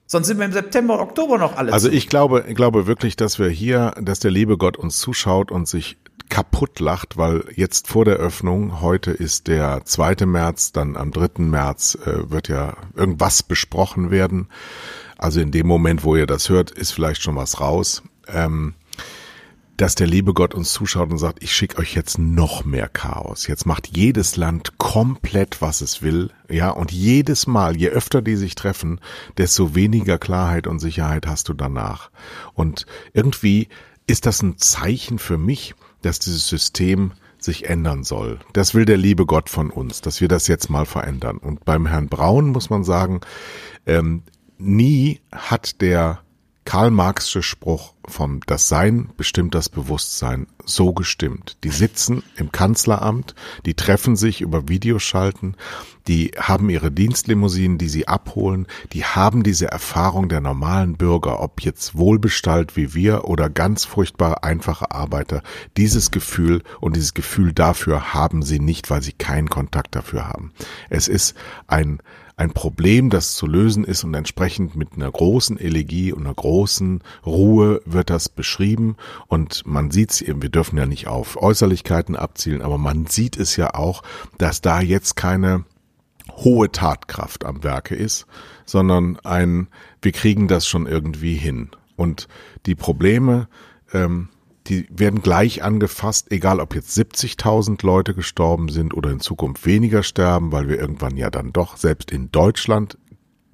[0.06, 1.72] Sonst sind wir im September und Oktober noch alle.
[1.72, 5.52] Also ich glaube, ich glaube wirklich, dass wir hier, dass der liebe Gott uns zuschaut
[5.52, 5.98] und sich
[6.30, 10.24] kaputt lacht, weil jetzt vor der Öffnung, heute ist der 2.
[10.24, 11.42] März, dann am 3.
[11.42, 14.48] März äh, wird ja irgendwas besprochen werden.
[15.18, 18.02] Also in dem Moment, wo ihr das hört, ist vielleicht schon was raus.
[18.28, 18.74] Ähm,
[19.80, 23.46] dass der liebe Gott uns zuschaut und sagt, ich schicke euch jetzt noch mehr Chaos.
[23.46, 26.30] Jetzt macht jedes Land komplett, was es will.
[26.50, 29.00] Ja, und jedes Mal, je öfter die sich treffen,
[29.38, 32.10] desto weniger Klarheit und Sicherheit hast du danach.
[32.52, 33.68] Und irgendwie
[34.06, 38.38] ist das ein Zeichen für mich, dass dieses System sich ändern soll.
[38.52, 41.38] Das will der liebe Gott von uns, dass wir das jetzt mal verändern.
[41.38, 43.20] Und beim Herrn Braun muss man sagen,
[43.86, 44.22] ähm,
[44.58, 46.20] nie hat der
[46.64, 51.56] Karl Marxische Spruch vom Das Sein bestimmt das Bewusstsein so gestimmt.
[51.64, 53.34] Die sitzen im Kanzleramt,
[53.66, 55.56] die treffen sich über Videoschalten,
[56.08, 61.60] die haben ihre Dienstlimousinen, die sie abholen, die haben diese Erfahrung der normalen Bürger, ob
[61.60, 65.42] jetzt wohlbestallt wie wir oder ganz furchtbar einfache Arbeiter.
[65.76, 70.52] Dieses Gefühl und dieses Gefühl dafür haben sie nicht, weil sie keinen Kontakt dafür haben.
[70.88, 72.00] Es ist ein
[72.40, 77.02] ein Problem, das zu lösen ist und entsprechend mit einer großen Elegie und einer großen
[77.26, 82.16] Ruhe wird das beschrieben und man sieht es eben, wir dürfen ja nicht auf Äußerlichkeiten
[82.16, 84.02] abzielen, aber man sieht es ja auch,
[84.38, 85.66] dass da jetzt keine
[86.30, 88.26] hohe Tatkraft am Werke ist,
[88.64, 89.68] sondern ein,
[90.00, 91.68] wir kriegen das schon irgendwie hin.
[91.96, 92.26] Und
[92.64, 93.48] die Probleme,
[93.92, 94.30] ähm,
[94.66, 100.02] die werden gleich angefasst, egal ob jetzt 70.000 Leute gestorben sind oder in Zukunft weniger
[100.02, 102.98] sterben, weil wir irgendwann ja dann doch selbst in Deutschland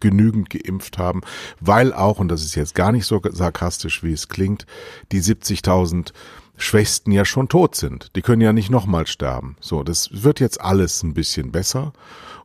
[0.01, 1.23] genügend geimpft haben,
[1.61, 4.67] weil auch, und das ist jetzt gar nicht so sarkastisch, wie es klingt,
[5.13, 6.13] die 70.000
[6.59, 8.15] Schwächsten ja schon tot sind.
[8.17, 9.57] Die können ja nicht nochmal sterben.
[9.61, 11.93] So, das wird jetzt alles ein bisschen besser.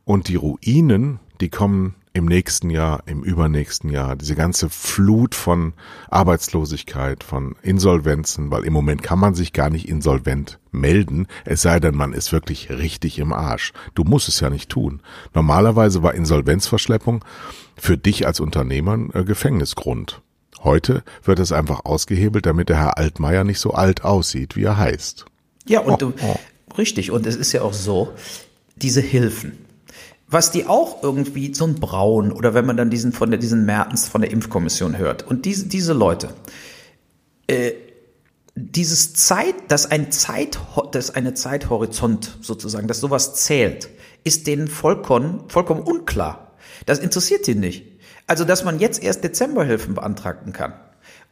[0.04, 5.72] Und die Ruinen, die kommen im nächsten Jahr, im übernächsten Jahr, diese ganze Flut von
[6.10, 11.80] Arbeitslosigkeit, von Insolvenzen, weil im Moment kann man sich gar nicht insolvent melden, es sei
[11.80, 13.72] denn, man ist wirklich richtig im Arsch.
[13.94, 15.00] Du musst es ja nicht tun.
[15.34, 17.24] Normalerweise war Insolvenzverschleppung
[17.76, 20.20] für dich als Unternehmer ein äh, Gefängnisgrund.
[20.62, 24.76] Heute wird es einfach ausgehebelt, damit der Herr Altmaier nicht so alt aussieht, wie er
[24.76, 25.24] heißt.
[25.66, 26.36] Ja, und oh, du, oh.
[26.76, 28.12] richtig, und es ist ja auch so,
[28.76, 29.58] diese Hilfen,
[30.32, 33.64] was die auch irgendwie so ein Braun oder wenn man dann diesen von der diesen
[33.64, 36.30] Mertens von der Impfkommission hört und diese diese Leute
[37.46, 37.72] äh,
[38.54, 40.58] dieses Zeit, dass ein Zeit,
[40.92, 43.88] dass eine Zeithorizont sozusagen, dass sowas zählt,
[44.24, 46.52] ist denen vollkommen, vollkommen unklar.
[46.86, 47.86] Das interessiert die nicht.
[48.26, 50.74] Also, dass man jetzt erst Dezemberhilfen beantragen kann.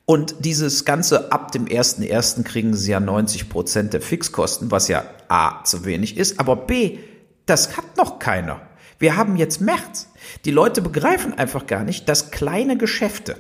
[0.07, 2.43] Und dieses Ganze ab dem 1.1.
[2.43, 6.99] kriegen sie ja 90 Prozent der Fixkosten, was ja A, zu wenig ist, aber B,
[7.47, 8.61] das hat noch keiner.
[9.01, 10.11] Wir haben jetzt März.
[10.45, 13.39] Die Leute begreifen einfach gar nicht, dass kleine Geschäfte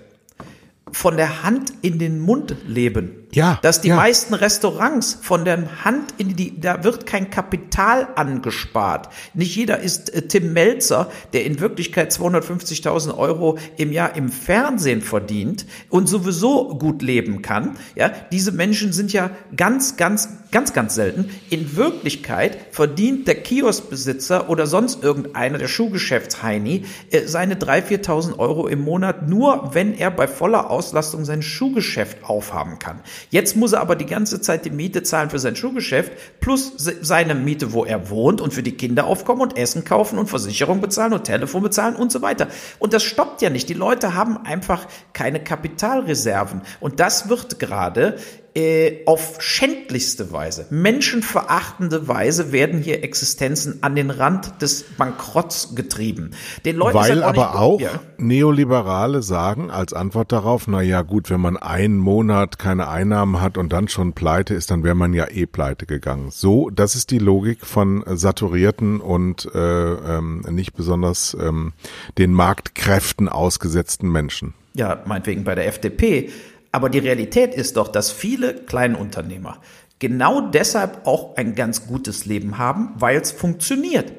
[0.90, 3.19] von der Hand in den Mund leben.
[3.32, 3.58] Ja.
[3.62, 3.96] Dass die ja.
[3.96, 9.08] meisten Restaurants von der Hand in die, da wird kein Kapital angespart.
[9.34, 15.00] Nicht jeder ist äh, Tim Melzer, der in Wirklichkeit 250.000 Euro im Jahr im Fernsehen
[15.00, 17.76] verdient und sowieso gut leben kann.
[17.94, 21.30] Ja, diese Menschen sind ja ganz, ganz, ganz, ganz selten.
[21.50, 28.66] In Wirklichkeit verdient der Kioskbesitzer oder sonst irgendeiner, der Schuhgeschäftsheini, äh, seine 3.000, 4.000 Euro
[28.66, 33.00] im Monat nur, wenn er bei voller Auslastung sein Schuhgeschäft aufhaben kann.
[33.28, 37.34] Jetzt muss er aber die ganze Zeit die Miete zahlen für sein Schuhgeschäft plus seine
[37.34, 41.12] Miete, wo er wohnt und für die Kinder aufkommen und Essen kaufen und Versicherung bezahlen
[41.12, 42.48] und Telefon bezahlen und so weiter.
[42.78, 43.68] Und das stoppt ja nicht.
[43.68, 46.62] Die Leute haben einfach keine Kapitalreserven.
[46.80, 48.16] Und das wird gerade
[48.54, 56.32] äh, auf schändlichste Weise, menschenverachtende Weise werden hier Existenzen an den Rand des Bankrotts getrieben.
[56.64, 58.00] Den Leuten Weil auch aber auch ja.
[58.18, 63.56] Neoliberale sagen als Antwort darauf, na ja gut, wenn man einen Monat keine Einnahmen hat
[63.56, 66.30] und dann schon pleite ist, dann wäre man ja eh pleite gegangen.
[66.30, 71.72] So, das ist die Logik von saturierten und äh, ähm, nicht besonders ähm,
[72.18, 74.54] den Marktkräften ausgesetzten Menschen.
[74.74, 76.30] Ja, meinetwegen bei der FDP
[76.72, 79.58] aber die Realität ist doch, dass viele Kleinunternehmer
[79.98, 84.12] genau deshalb auch ein ganz gutes Leben haben, weil es funktioniert.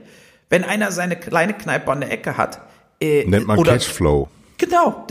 [0.49, 2.61] Wenn einer seine kleine Kneipe an der Ecke hat,
[3.01, 4.29] äh, nennt man oder, Cashflow.
[4.61, 5.07] Genau,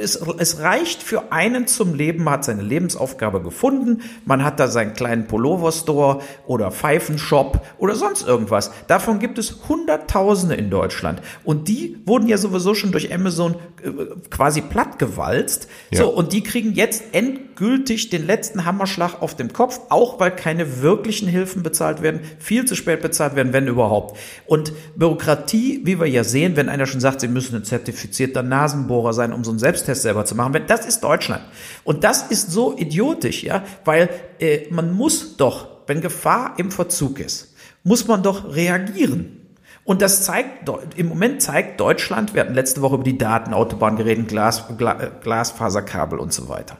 [0.00, 4.68] es, es reicht für einen zum Leben, man hat seine Lebensaufgabe gefunden, man hat da
[4.68, 8.70] seinen kleinen Pullover-Store oder Pfeifenshop oder sonst irgendwas.
[8.86, 11.20] Davon gibt es Hunderttausende in Deutschland.
[11.44, 13.90] Und die wurden ja sowieso schon durch Amazon äh,
[14.30, 15.68] quasi plattgewalzt.
[15.90, 16.04] Ja.
[16.04, 20.80] So, und die kriegen jetzt endgültig den letzten Hammerschlag auf dem Kopf, auch weil keine
[20.80, 24.16] wirklichen Hilfen bezahlt werden, viel zu spät bezahlt werden, wenn überhaupt.
[24.46, 28.93] Und Bürokratie, wie wir ja sehen, wenn einer schon sagt, sie müssen ein zertifizierter Nasenbohr
[28.94, 30.62] Nasenbohrer sein, um so einen Selbsttest selber zu machen.
[30.66, 31.42] Das ist Deutschland.
[31.84, 37.20] Und das ist so idiotisch, ja, weil äh, man muss doch, wenn Gefahr im Verzug
[37.20, 39.40] ist, muss man doch reagieren.
[39.84, 44.28] Und das zeigt, im Moment zeigt Deutschland, wir hatten letzte Woche über die Datenautobahn geredet,
[44.28, 46.78] Glas, Gla, Glasfaserkabel und so weiter.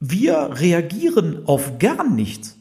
[0.00, 2.56] Wir reagieren auf gar nichts.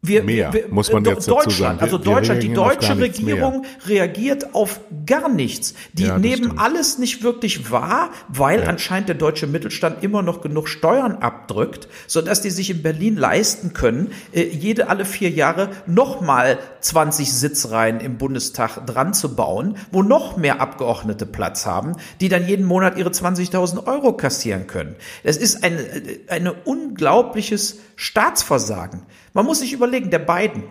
[0.00, 1.80] Wir, mehr, wir, muss man jetzt Deutschland, dazu sagen.
[1.80, 5.74] also Deutschland, die deutsche Regierung reagiert auf gar nichts.
[5.92, 6.60] Die ja, nehmen stimmt.
[6.60, 8.68] alles nicht wirklich wahr, weil ja.
[8.68, 13.16] anscheinend der deutsche Mittelstand immer noch genug Steuern abdrückt, so dass die sich in Berlin
[13.16, 19.76] leisten können, äh, jede alle vier Jahre nochmal 20 Sitzreihen im Bundestag dran zu bauen,
[19.90, 24.94] wo noch mehr Abgeordnete Platz haben, die dann jeden Monat ihre 20.000 Euro kassieren können.
[25.24, 29.02] Das ist ein, äh, ein unglaubliches Staatsversagen.
[29.34, 30.64] Man muss sich überlegen, der Biden,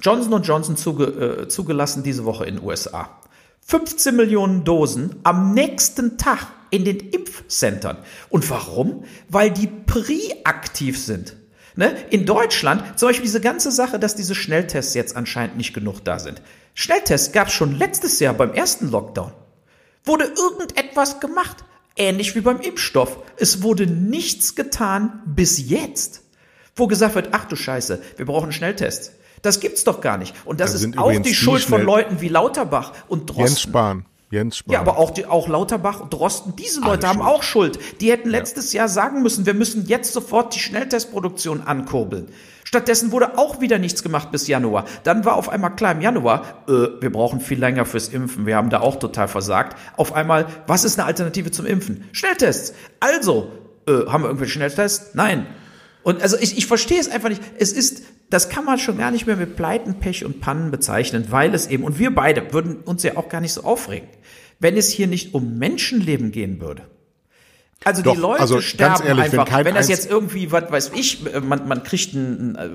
[0.00, 3.18] Johnson Johnson zuge, äh, zugelassen diese Woche in den USA.
[3.66, 7.98] 15 Millionen Dosen am nächsten Tag in den Impfcentern.
[8.28, 9.04] Und warum?
[9.28, 11.36] Weil die pri-aktiv sind.
[11.76, 11.94] Ne?
[12.10, 16.18] In Deutschland, zum Beispiel diese ganze Sache, dass diese Schnelltests jetzt anscheinend nicht genug da
[16.18, 16.42] sind.
[16.74, 19.32] Schnelltests gab es schon letztes Jahr beim ersten Lockdown.
[20.04, 21.64] Wurde irgendetwas gemacht?
[21.96, 23.18] Ähnlich wie beim Impfstoff.
[23.36, 26.22] Es wurde nichts getan bis jetzt
[26.80, 29.12] wo gesagt wird, ach du Scheiße, wir brauchen Schnelltests.
[29.42, 30.34] Das gibt's doch gar nicht.
[30.44, 33.44] Und das, das ist auch die Schuld von Leuten wie Lauterbach und Drosten.
[33.44, 34.06] Jens Spahn.
[34.30, 34.74] Jens Spahn.
[34.74, 37.28] Ja, aber auch, die, auch Lauterbach und Drosten, diese Leute haben schuld.
[37.28, 37.78] auch Schuld.
[38.00, 38.80] Die hätten letztes ja.
[38.80, 42.28] Jahr sagen müssen, wir müssen jetzt sofort die Schnelltestproduktion ankurbeln.
[42.62, 44.84] Stattdessen wurde auch wieder nichts gemacht bis Januar.
[45.02, 48.46] Dann war auf einmal klar im Januar, äh, wir brauchen viel länger fürs Impfen.
[48.46, 49.76] Wir haben da auch total versagt.
[49.96, 52.04] Auf einmal, was ist eine Alternative zum Impfen?
[52.12, 52.74] Schnelltests.
[53.00, 53.50] Also,
[53.88, 55.14] äh, haben wir irgendwelche Schnelltests?
[55.14, 55.46] Nein.
[56.02, 57.42] Und also ich, ich verstehe es einfach nicht.
[57.58, 61.26] Es ist das kann man schon gar nicht mehr mit Pleiten, Pech und Pannen bezeichnen,
[61.30, 64.08] weil es eben, und wir beide würden uns ja auch gar nicht so aufregen,
[64.60, 66.82] wenn es hier nicht um Menschenleben gehen würde.
[67.82, 69.48] Also Doch, die Leute also sterben ehrlich, wenn einfach.
[69.48, 72.68] kein Wenn, das jetzt irgendwie, was weiß ich, man, man kriegt ein, äh,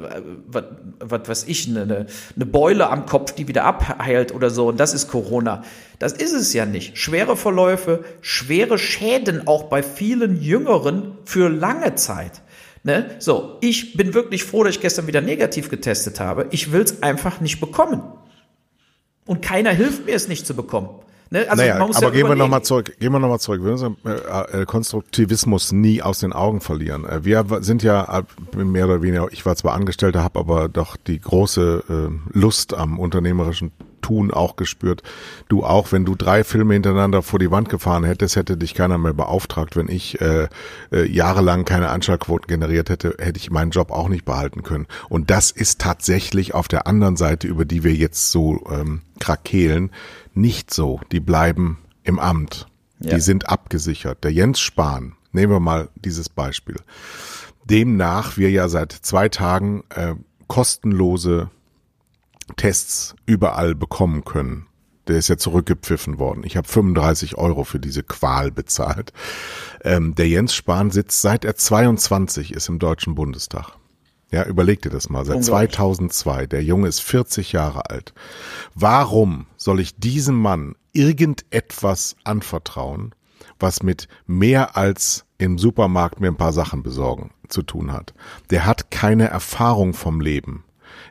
[0.47, 0.63] was,
[0.99, 4.93] was weiß ich, eine- eine Beule am Kopf, die wieder abheilt oder so, und das
[4.95, 5.63] ist Corona.
[5.99, 6.97] Das ist es ja nicht.
[6.97, 12.41] Schwere Verläufe, schwere Schäden auch bei vielen Jüngeren für lange Zeit.
[12.85, 13.15] Ne?
[13.17, 16.45] So, ich bin wirklich froh, dass ich gestern wieder negativ getestet habe.
[16.51, 18.03] Ich will es einfach nicht bekommen.
[19.25, 20.89] Und keiner hilft mir es nicht zu bekommen.
[21.31, 21.47] Ne?
[21.49, 23.63] Also naja, aber ja gehen wir nochmal zurück, gehen wir nochmal zurück.
[23.63, 27.05] Wir müssen äh, äh, Konstruktivismus nie aus den Augen verlieren.
[27.05, 28.23] Äh, wir sind ja
[28.55, 33.71] mehr oder weniger, ich war zwar Angestellter, habe aber doch die große Lust am unternehmerischen
[34.05, 35.01] Tun auch gespürt.
[35.47, 38.99] Du auch, wenn du drei Filme hintereinander vor die Wand gefahren hättest, hätte dich keiner
[38.99, 39.75] mehr beauftragt.
[39.75, 40.47] Wenn ich äh,
[40.91, 44.85] äh, jahrelang keine Anschlagquoten generiert hätte, hätte ich meinen Job auch nicht behalten können.
[45.09, 49.89] Und das ist tatsächlich auf der anderen Seite, über die wir jetzt so ähm, krakeelen,
[50.35, 50.99] nicht so.
[51.11, 52.67] Die bleiben im Amt.
[52.99, 53.15] Ja.
[53.15, 54.23] Die sind abgesichert.
[54.23, 56.75] Der Jens Spahn, nehmen wir mal dieses Beispiel.
[57.63, 60.13] Demnach wir ja seit zwei Tagen äh,
[60.45, 61.49] kostenlose
[62.55, 64.67] Tests überall bekommen können.
[65.07, 66.43] Der ist ja zurückgepfiffen worden.
[66.45, 69.13] Ich habe 35 Euro für diese Qual bezahlt.
[69.83, 73.73] Ähm, der Jens Spahn sitzt seit er 22 ist im Deutschen Bundestag.
[74.31, 75.23] Ja, überleg dir das mal.
[75.23, 75.71] Seit Unglaublich.
[75.75, 76.47] 2002.
[76.47, 78.13] Der Junge ist 40 Jahre alt.
[78.73, 83.13] Warum soll ich diesem Mann irgendetwas anvertrauen,
[83.59, 88.13] was mit mehr als im Supermarkt mir ein paar Sachen besorgen zu tun hat?
[88.49, 90.63] Der hat keine Erfahrung vom Leben.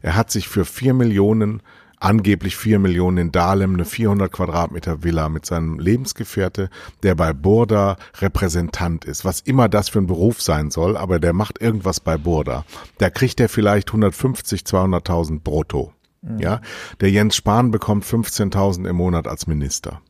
[0.04, 1.62] Er hat sich für vier Millionen,
[1.98, 6.68] angeblich vier Millionen in Dahlem, eine 400 Quadratmeter Villa mit seinem Lebensgefährte,
[7.02, 11.32] der bei Burda Repräsentant ist, was immer das für ein Beruf sein soll, aber der
[11.32, 12.66] macht irgendwas bei Burda.
[12.98, 15.94] Da kriegt er vielleicht 150, 200.000 brutto.
[16.38, 16.60] Ja,
[17.00, 20.02] der Jens Spahn bekommt 15.000 im Monat als Minister.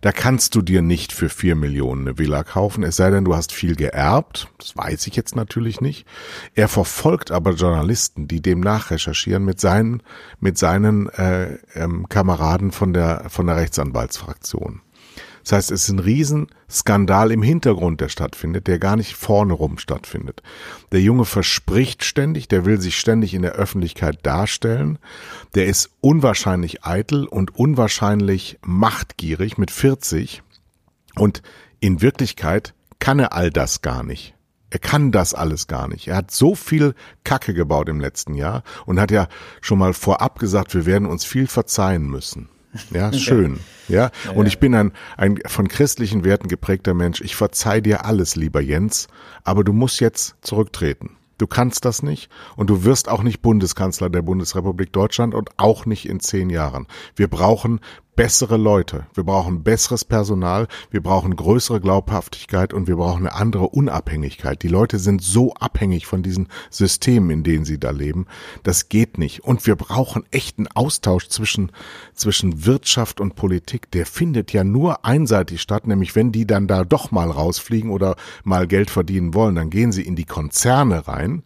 [0.00, 3.34] Da kannst du dir nicht für vier Millionen eine Villa kaufen, es sei denn, du
[3.34, 4.48] hast viel geerbt.
[4.58, 6.06] Das weiß ich jetzt natürlich nicht.
[6.54, 10.02] Er verfolgt aber Journalisten, die dem nachrecherchieren mit seinen,
[10.40, 14.80] mit seinen äh, ähm, Kameraden von der, von der Rechtsanwaltsfraktion.
[15.46, 19.78] Das heißt, es ist ein Riesenskandal im Hintergrund, der stattfindet, der gar nicht vorne rum
[19.78, 20.42] stattfindet.
[20.90, 24.98] Der Junge verspricht ständig, der will sich ständig in der Öffentlichkeit darstellen.
[25.54, 30.42] Der ist unwahrscheinlich eitel und unwahrscheinlich machtgierig mit 40.
[31.14, 31.42] Und
[31.78, 34.34] in Wirklichkeit kann er all das gar nicht.
[34.70, 36.08] Er kann das alles gar nicht.
[36.08, 39.28] Er hat so viel Kacke gebaut im letzten Jahr und hat ja
[39.60, 42.48] schon mal vorab gesagt, wir werden uns viel verzeihen müssen.
[42.90, 43.60] Ja, schön.
[43.88, 47.20] Ja, und ich bin ein, ein von christlichen Werten geprägter Mensch.
[47.20, 49.06] Ich verzeih dir alles, lieber Jens,
[49.44, 51.16] aber du musst jetzt zurücktreten.
[51.38, 55.84] Du kannst das nicht und du wirst auch nicht Bundeskanzler der Bundesrepublik Deutschland und auch
[55.84, 56.86] nicht in zehn Jahren.
[57.14, 57.80] Wir brauchen
[58.16, 59.06] bessere Leute.
[59.14, 60.66] Wir brauchen besseres Personal.
[60.90, 64.62] Wir brauchen größere Glaubhaftigkeit und wir brauchen eine andere Unabhängigkeit.
[64.62, 68.26] Die Leute sind so abhängig von diesen Systemen, in denen sie da leben.
[68.62, 69.44] Das geht nicht.
[69.44, 71.70] Und wir brauchen echten Austausch zwischen,
[72.14, 73.90] zwischen Wirtschaft und Politik.
[73.90, 78.16] Der findet ja nur einseitig statt, nämlich wenn die dann da doch mal rausfliegen oder
[78.42, 81.42] mal Geld verdienen wollen, dann gehen sie in die Konzerne rein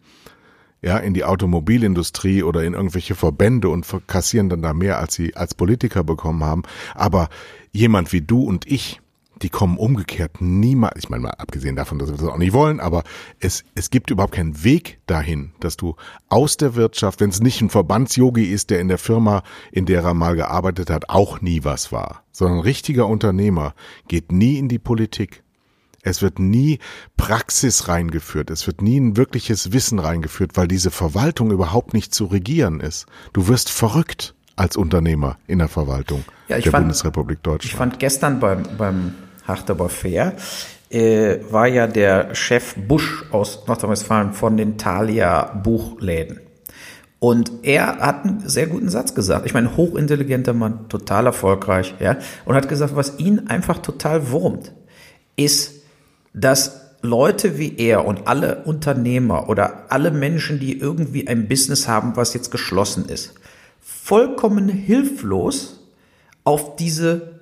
[0.81, 5.35] ja, in die Automobilindustrie oder in irgendwelche Verbände und kassieren dann da mehr, als sie
[5.35, 6.63] als Politiker bekommen haben.
[6.95, 7.29] Aber
[7.71, 8.99] jemand wie du und ich,
[9.41, 12.79] die kommen umgekehrt niemals, ich meine mal abgesehen davon, dass wir das auch nicht wollen,
[12.79, 13.03] aber
[13.39, 15.95] es, es gibt überhaupt keinen Weg dahin, dass du
[16.29, 20.03] aus der Wirtschaft, wenn es nicht ein Verbandsyogi ist, der in der Firma, in der
[20.03, 23.73] er mal gearbeitet hat, auch nie was war, sondern ein richtiger Unternehmer
[24.07, 25.43] geht nie in die Politik.
[26.03, 26.79] Es wird nie
[27.17, 28.49] Praxis reingeführt.
[28.49, 33.05] Es wird nie ein wirkliches Wissen reingeführt, weil diese Verwaltung überhaupt nicht zu regieren ist.
[33.33, 37.77] Du wirst verrückt als Unternehmer in der Verwaltung Ja, ich der fand- Bundesrepublik Ich Deutschland.
[37.77, 39.13] fand gestern beim, beim
[39.47, 40.35] Hart aber fair,
[40.89, 46.41] äh, war ja der Chef Busch aus Nordrhein-Westfalen von den Thalia Buchläden.
[47.19, 49.45] Und er hat einen sehr guten Satz gesagt.
[49.45, 52.17] Ich meine, hochintelligenter Mann, total erfolgreich, ja.
[52.45, 54.73] Und hat gesagt, was ihn einfach total wurmt,
[55.35, 55.80] ist,
[56.33, 62.15] dass Leute wie er und alle Unternehmer oder alle Menschen, die irgendwie ein Business haben,
[62.15, 63.33] was jetzt geschlossen ist,
[63.79, 65.79] vollkommen hilflos
[66.43, 67.39] auf diese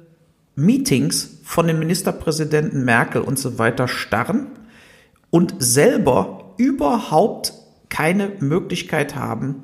[0.56, 4.47] Meetings von den Ministerpräsidenten Merkel und so weiter starren
[5.30, 7.54] und selber überhaupt
[7.89, 9.63] keine Möglichkeit haben,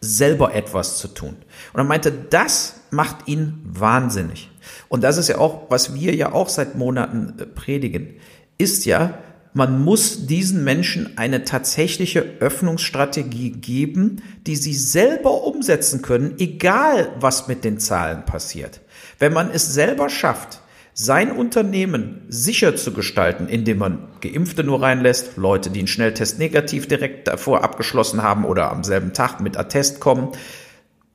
[0.00, 1.36] selber etwas zu tun.
[1.72, 4.50] Und er meinte, das macht ihn wahnsinnig.
[4.88, 8.14] Und das ist ja auch, was wir ja auch seit Monaten äh, predigen,
[8.58, 9.18] ist ja,
[9.54, 17.48] man muss diesen Menschen eine tatsächliche Öffnungsstrategie geben, die sie selber umsetzen können, egal was
[17.48, 18.80] mit den Zahlen passiert.
[19.18, 20.60] Wenn man es selber schafft,
[20.94, 26.86] sein Unternehmen sicher zu gestalten, indem man Geimpfte nur reinlässt, Leute, die einen Schnelltest negativ
[26.86, 30.28] direkt davor abgeschlossen haben oder am selben Tag mit Attest kommen,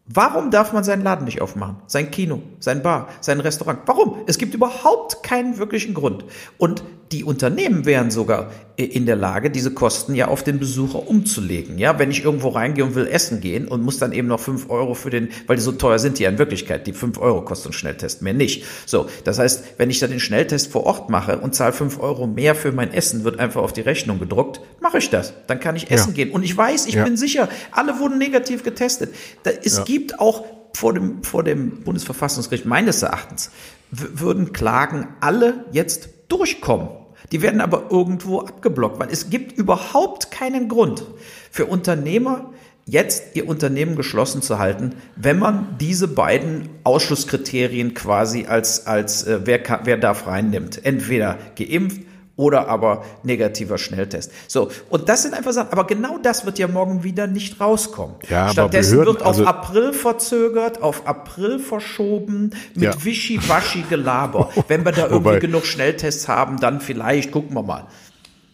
[0.07, 1.77] Warum darf man seinen Laden nicht aufmachen?
[1.85, 3.79] Sein Kino, sein Bar, sein Restaurant?
[3.87, 4.19] Warum?
[4.25, 6.23] Es gibt überhaupt keinen wirklichen Grund.
[6.57, 6.81] Und
[7.11, 11.79] die Unternehmen wären sogar in der Lage, diese Kosten ja auf den Besucher umzulegen.
[11.79, 14.69] Ja, wenn ich irgendwo reingehe und will essen gehen und muss dann eben noch fünf
[14.69, 17.41] Euro für den, weil die so teuer sind die ja in Wirklichkeit, die fünf Euro
[17.41, 18.65] kostet ein Schnelltest, mehr nicht.
[18.85, 22.27] So, das heißt, wenn ich dann den Schnelltest vor Ort mache und zahle fünf Euro
[22.27, 25.33] mehr für mein Essen, wird einfach auf die Rechnung gedruckt, mache ich das.
[25.47, 26.25] Dann kann ich essen ja.
[26.25, 26.31] gehen.
[26.31, 27.03] Und ich weiß, ich ja.
[27.03, 29.15] bin sicher, alle wurden negativ getestet.
[29.43, 29.83] Da, es ja.
[29.85, 33.49] gibt auch vor dem, vor dem Bundesverfassungsgericht meines Erachtens
[33.89, 36.89] würden Klagen alle jetzt durchkommen.
[37.31, 41.03] Die werden aber irgendwo abgeblockt, weil es gibt überhaupt keinen Grund
[41.51, 42.51] für Unternehmer,
[42.85, 49.41] jetzt ihr Unternehmen geschlossen zu halten, wenn man diese beiden Ausschlusskriterien quasi als, als äh,
[49.43, 50.85] wer, kann, wer darf reinnimmt.
[50.85, 52.06] Entweder geimpft
[52.37, 54.31] oder aber negativer Schnelltest.
[54.47, 58.15] So, und das sind einfach Sachen, aber genau das wird ja morgen wieder nicht rauskommen.
[58.29, 63.03] Ja, Stattdessen Behörden, wird auf also, April verzögert, auf April verschoben, mit ja.
[63.03, 64.51] Wischiwaschi Gelaber.
[64.67, 67.87] Wenn wir da irgendwie Wobei, genug Schnelltests haben, dann vielleicht, gucken wir mal.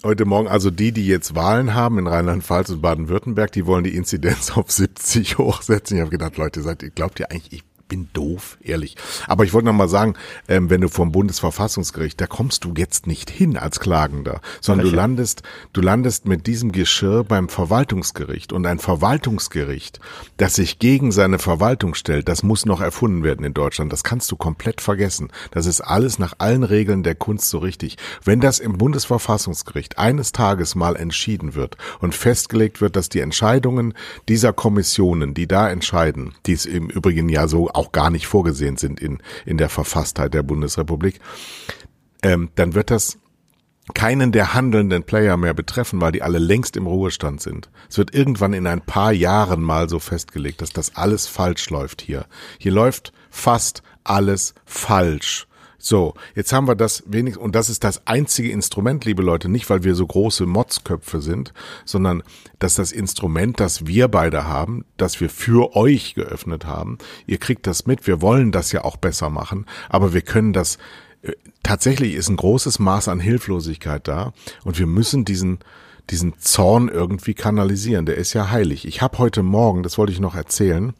[0.03, 3.95] Heute Morgen, also die, die jetzt Wahlen haben in Rheinland-Pfalz und Baden-Württemberg, die wollen die
[3.95, 5.97] Inzidenz auf 70 hochsetzen.
[5.97, 8.95] Ich habe gedacht, Leute, seid ihr, glaubt ihr eigentlich, ich bin doof, ehrlich.
[9.27, 10.15] Aber ich wollte noch mal sagen,
[10.47, 14.95] ähm, wenn du vom Bundesverfassungsgericht, da kommst du jetzt nicht hin als Klagender, sondern du
[14.95, 19.99] landest, du landest mit diesem Geschirr beim Verwaltungsgericht und ein Verwaltungsgericht,
[20.37, 23.93] das sich gegen seine Verwaltung stellt, das muss noch erfunden werden in Deutschland.
[23.93, 25.29] Das kannst du komplett vergessen.
[25.51, 27.97] Das ist alles nach allen Regeln der Kunst so richtig.
[28.23, 33.93] Wenn das im Bundesverfassungsgericht eines Tages mal entschieden wird und festgelegt wird, dass die Entscheidungen
[34.27, 38.77] dieser Kommissionen, die da entscheiden, die es im Übrigen ja so auch gar nicht vorgesehen
[38.77, 41.19] sind in, in der Verfasstheit der Bundesrepublik,
[42.21, 43.17] ähm, dann wird das
[43.93, 47.69] keinen der handelnden Player mehr betreffen, weil die alle längst im Ruhestand sind.
[47.89, 52.01] Es wird irgendwann in ein paar Jahren mal so festgelegt, dass das alles falsch läuft
[52.01, 52.25] hier.
[52.57, 55.47] Hier läuft fast alles falsch.
[55.85, 59.69] So, jetzt haben wir das wenig und das ist das einzige Instrument, liebe Leute, nicht
[59.69, 61.51] weil wir so große Motzköpfe sind,
[61.83, 62.23] sondern
[62.57, 66.99] dass das Instrument, das wir beide haben, das wir für euch geöffnet haben.
[67.27, 70.77] Ihr kriegt das mit, wir wollen das ja auch besser machen, aber wir können das
[71.21, 74.31] äh, tatsächlich ist ein großes Maß an Hilflosigkeit da
[74.63, 75.59] und wir müssen diesen
[76.09, 78.05] diesen Zorn irgendwie kanalisieren.
[78.05, 78.85] Der ist ja heilig.
[78.85, 80.93] Ich habe heute Morgen, das wollte ich noch erzählen,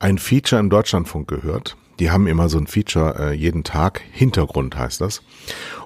[0.00, 4.76] ein Feature im Deutschlandfunk gehört die haben immer so ein Feature äh, jeden Tag, Hintergrund
[4.76, 5.22] heißt das.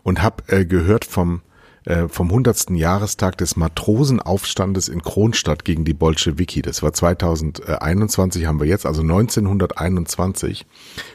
[0.02, 1.42] Und habe äh, gehört vom
[1.84, 2.70] äh, vom 100.
[2.70, 6.62] Jahrestag des Matrosenaufstandes in Kronstadt gegen die Bolschewiki.
[6.62, 10.66] Das war 2021, haben wir jetzt, also 1921,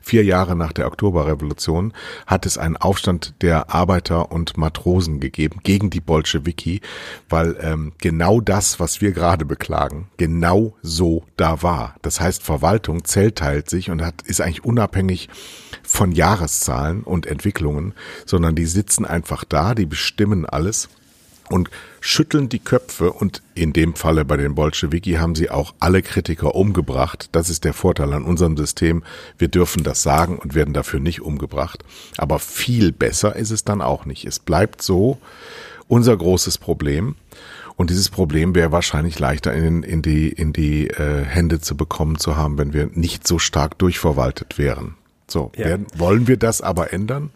[0.01, 1.93] vier Jahre nach der Oktoberrevolution,
[2.25, 6.81] hat es einen Aufstand der Arbeiter und Matrosen gegeben gegen die Bolschewiki,
[7.29, 11.95] weil ähm, genau das, was wir gerade beklagen, genau so da war.
[12.01, 15.29] Das heißt, Verwaltung zellteilt sich und hat, ist eigentlich unabhängig
[15.85, 17.93] von Jahreszahlen und Entwicklungen,
[18.25, 20.89] sondern die sitzen einfach da, die bestimmen alles
[21.49, 21.69] und
[22.01, 26.55] schütteln die Köpfe und in dem Falle bei den Bolschewiki haben sie auch alle Kritiker
[26.55, 27.29] umgebracht.
[27.31, 29.03] Das ist der Vorteil an unserem System.
[29.37, 31.83] Wir dürfen das sagen und werden dafür nicht umgebracht.
[32.17, 34.25] Aber viel besser ist es dann auch nicht.
[34.25, 35.19] Es bleibt so
[35.87, 37.15] unser großes Problem.
[37.77, 42.17] Und dieses Problem wäre wahrscheinlich leichter in, in die, in die äh, Hände zu bekommen
[42.17, 44.95] zu haben, wenn wir nicht so stark durchverwaltet wären.
[45.27, 45.65] So, ja.
[45.65, 47.31] werden, wollen wir das aber ändern?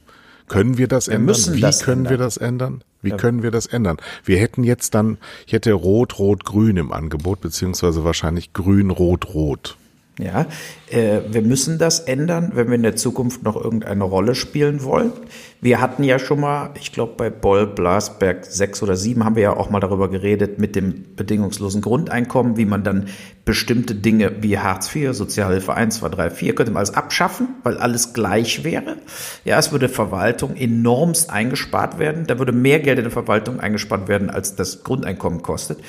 [0.47, 1.35] Können wir das wir ändern?
[1.53, 2.11] Wie das können ändern.
[2.11, 2.83] wir das ändern?
[3.01, 3.17] Wie ja.
[3.17, 3.97] können wir das ändern?
[4.25, 9.33] Wir hätten jetzt dann, ich hätte Rot, Rot, Grün im Angebot, beziehungsweise wahrscheinlich Grün, Rot,
[9.33, 9.77] Rot.
[10.19, 10.47] Ja,
[10.89, 15.13] äh, wir müssen das ändern, wenn wir in der Zukunft noch irgendeine Rolle spielen wollen.
[15.61, 19.43] Wir hatten ja schon mal, ich glaube bei Boll Blasberg 6 oder 7 haben wir
[19.43, 23.07] ja auch mal darüber geredet mit dem bedingungslosen Grundeinkommen, wie man dann
[23.45, 27.77] bestimmte Dinge wie Hartz IV, Sozialhilfe 1, 2, 3, 4, könnte man alles abschaffen, weil
[27.77, 28.97] alles gleich wäre.
[29.45, 32.27] Ja, es würde Verwaltung enormst eingespart werden.
[32.27, 35.79] Da würde mehr Geld in der Verwaltung eingespart werden, als das Grundeinkommen kostet.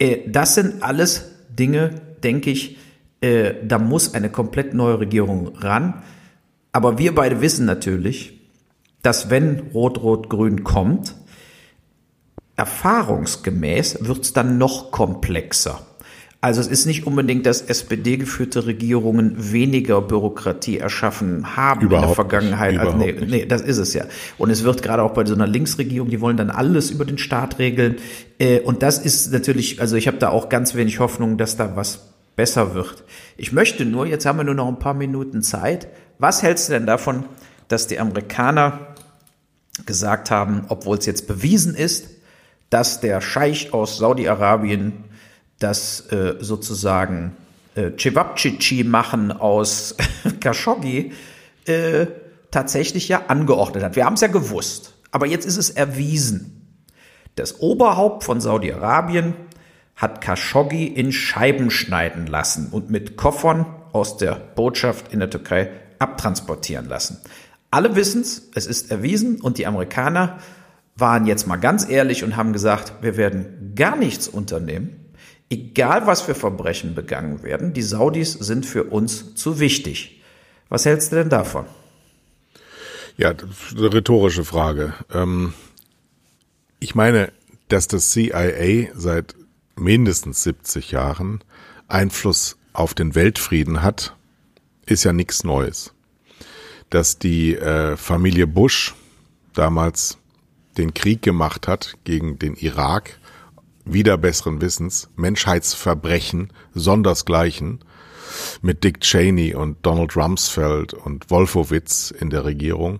[0.00, 1.90] Äh, das sind alles Dinge,
[2.24, 2.78] denke ich,
[3.20, 6.02] äh, da muss eine komplett neue Regierung ran.
[6.72, 8.40] Aber wir beide wissen natürlich,
[9.02, 11.14] dass wenn Rot-Rot-Grün kommt,
[12.56, 15.80] erfahrungsgemäß wird es dann noch komplexer.
[16.40, 22.14] Also es ist nicht unbedingt, dass SPD-geführte Regierungen weniger Bürokratie erschaffen haben Überhaupt in der
[22.14, 22.72] Vergangenheit.
[22.72, 22.80] Nicht.
[22.80, 24.04] Also, nee, nee, das ist es ja.
[24.38, 27.18] Und es wird gerade auch bei so einer Linksregierung, die wollen dann alles über den
[27.18, 27.96] Staat regeln.
[28.38, 31.74] Äh, Und das ist natürlich, also ich habe da auch ganz wenig Hoffnung, dass da
[31.74, 33.04] was besser wird.
[33.36, 35.88] Ich möchte nur, jetzt haben wir nur noch ein paar Minuten Zeit.
[36.18, 37.24] Was hältst du denn davon,
[37.68, 38.94] dass die Amerikaner
[39.84, 42.08] gesagt haben, obwohl es jetzt bewiesen ist,
[42.70, 45.04] dass der Scheich aus Saudi-Arabien
[45.58, 47.36] das äh, sozusagen
[47.74, 49.96] äh, Cevapcici machen aus
[50.40, 51.12] Khashoggi
[51.66, 52.06] äh,
[52.50, 53.96] tatsächlich ja angeordnet hat.
[53.96, 56.52] Wir haben es ja gewusst, aber jetzt ist es erwiesen.
[57.34, 59.34] Das Oberhaupt von Saudi-Arabien
[59.96, 65.70] hat Khashoggi in Scheiben schneiden lassen und mit Koffern aus der Botschaft in der Türkei
[65.98, 67.18] abtransportieren lassen.
[67.70, 70.38] Alle wissen es, es ist erwiesen und die Amerikaner
[70.96, 75.12] waren jetzt mal ganz ehrlich und haben gesagt, wir werden gar nichts unternehmen,
[75.50, 77.72] egal was für Verbrechen begangen werden.
[77.72, 80.22] Die Saudis sind für uns zu wichtig.
[80.68, 81.66] Was hältst du denn davon?
[83.16, 84.92] Ja, eine rhetorische Frage.
[85.12, 85.54] Ähm,
[86.80, 87.32] ich meine,
[87.68, 89.34] dass das CIA seit
[89.78, 91.42] mindestens 70 Jahren
[91.88, 94.16] Einfluss auf den Weltfrieden hat,
[94.86, 95.94] ist ja nichts Neues.
[96.90, 98.94] Dass die äh, Familie Bush
[99.54, 100.18] damals
[100.76, 103.18] den Krieg gemacht hat gegen den Irak,
[103.84, 107.80] wieder besseren Wissens, Menschheitsverbrechen, sondersgleichen,
[108.60, 112.98] mit Dick Cheney und Donald Rumsfeld und Wolfowitz in der Regierung,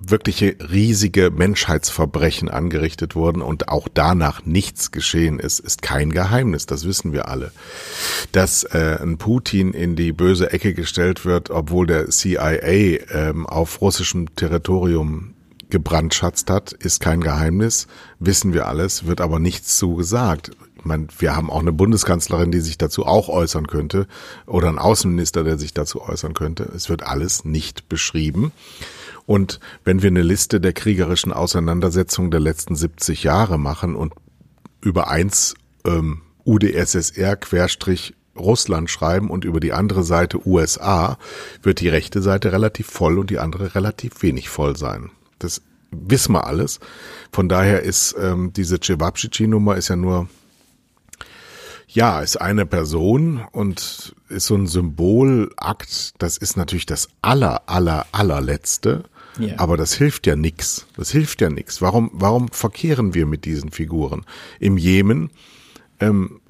[0.00, 6.84] wirkliche riesige Menschheitsverbrechen angerichtet wurden und auch danach nichts geschehen ist, ist kein Geheimnis, das
[6.84, 7.52] wissen wir alle.
[8.32, 12.62] Dass äh, ein Putin in die böse Ecke gestellt wird, obwohl der CIA
[13.10, 15.34] ähm, auf russischem Territorium
[15.70, 17.86] gebrandschatzt hat, ist kein Geheimnis,
[18.18, 20.52] wissen wir alles, wird aber nichts zu gesagt.
[20.78, 24.06] Ich meine, wir haben auch eine Bundeskanzlerin, die sich dazu auch äußern könnte,
[24.46, 26.70] oder ein Außenminister, der sich dazu äußern könnte.
[26.74, 28.52] Es wird alles nicht beschrieben.
[29.28, 34.14] Und wenn wir eine Liste der kriegerischen Auseinandersetzungen der letzten 70 Jahre machen und
[34.80, 35.54] über eins
[35.84, 41.18] ähm, UdSSR Querstrich Russland schreiben und über die andere Seite USA,
[41.62, 45.10] wird die rechte Seite relativ voll und die andere relativ wenig voll sein.
[45.38, 45.60] Das
[45.90, 46.80] wissen wir alles.
[47.30, 50.26] Von daher ist ähm, diese Cevapcici-Nummer ist ja nur,
[51.86, 56.14] ja, ist eine Person und ist so ein Symbolakt.
[56.16, 59.04] Das ist natürlich das aller, aller, allerletzte.
[59.56, 60.86] Aber das hilft ja nix.
[60.96, 61.80] Das hilft ja nix.
[61.80, 64.24] Warum, warum verkehren wir mit diesen Figuren?
[64.58, 65.30] Im Jemen
[66.00, 66.40] ähm,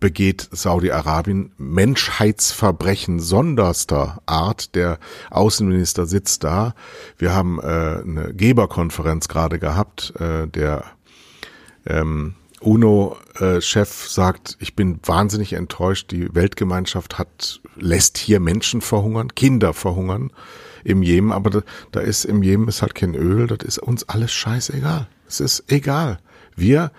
[0.00, 4.74] begeht Saudi-Arabien Menschheitsverbrechen sonderster Art.
[4.74, 4.98] Der
[5.30, 6.74] Außenminister sitzt da.
[7.16, 10.14] Wir haben äh, eine Geberkonferenz gerade gehabt.
[10.20, 10.84] Äh, der
[11.86, 16.10] ähm, UNO-Chef sagt, ich bin wahnsinnig enttäuscht.
[16.10, 20.32] Die Weltgemeinschaft hat lässt hier Menschen verhungern, Kinder verhungern
[20.84, 21.32] im Jemen.
[21.32, 21.62] Aber da,
[21.92, 23.46] da ist im Jemen ist halt kein Öl.
[23.46, 25.08] Das ist uns alles scheißegal.
[25.26, 26.18] Es ist egal.
[26.56, 26.90] Wir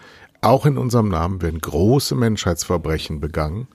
[0.41, 3.67] auch in unserem Namen werden große Menschheitsverbrechen begangen.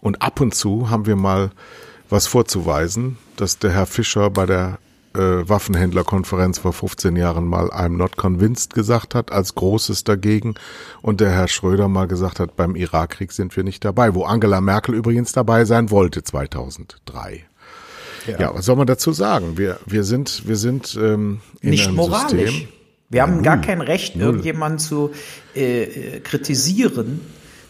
[0.00, 1.50] Und ab und zu haben wir mal
[2.08, 4.78] was vorzuweisen, dass der Herr Fischer bei der
[5.14, 10.54] äh, Waffenhändlerkonferenz vor 15 Jahren mal I'm not convinced gesagt hat, als Großes dagegen.
[11.02, 14.60] Und der Herr Schröder mal gesagt hat, beim Irakkrieg sind wir nicht dabei, wo Angela
[14.60, 17.49] Merkel übrigens dabei sein wollte 2003.
[18.26, 19.56] Ja, was soll man dazu sagen?
[19.56, 22.50] Wir, wir sind, wir sind ähm, in Nicht einem moralisch.
[22.50, 22.68] System.
[23.08, 23.42] Wir haben null.
[23.42, 25.10] gar kein Recht, irgendjemanden zu
[25.56, 27.20] äh, äh, kritisieren,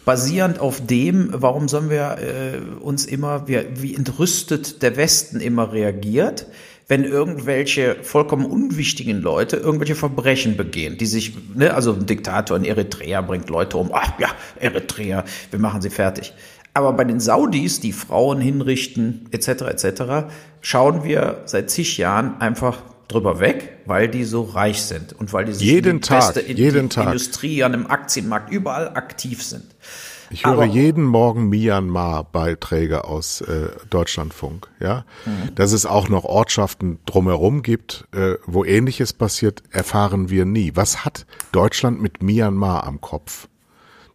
[0.05, 5.73] basierend auf dem, warum sollen wir äh, uns immer, wie, wie entrüstet der Westen immer
[5.73, 6.45] reagiert,
[6.87, 12.65] wenn irgendwelche vollkommen unwichtigen Leute irgendwelche Verbrechen begehen, die sich, ne, also ein Diktator in
[12.65, 14.27] Eritrea bringt Leute um, ach ja,
[14.59, 16.33] Eritrea, wir machen sie fertig.
[16.73, 20.01] Aber bei den Saudis, die Frauen hinrichten, etc., etc.,
[20.61, 22.77] schauen wir seit zig Jahren einfach
[23.09, 26.19] drüber weg, weil die so reich sind und weil die sich Jeden in die Tag,
[26.33, 27.07] beste in jeden die Tag.
[27.07, 29.65] Industrie, an dem Aktienmarkt, überall aktiv sind.
[30.29, 35.03] Ich höre Aber- jeden Morgen Myanmar-Beiträge aus äh, Deutschlandfunk, ja.
[35.25, 35.53] Mhm.
[35.55, 40.71] Dass es auch noch Ortschaften drumherum gibt, äh, wo ähnliches passiert, erfahren wir nie.
[40.75, 43.47] Was hat Deutschland mit Myanmar am Kopf?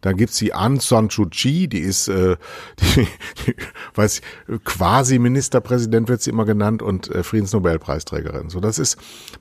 [0.01, 2.37] Dann gibt's die Aung San Suu Kyi, die ist, äh,
[2.79, 3.07] die,
[3.45, 3.55] die,
[3.95, 8.49] weiß ich, quasi Ministerpräsident wird sie immer genannt und äh, Friedensnobelpreisträgerin.
[8.49, 8.97] So, das ist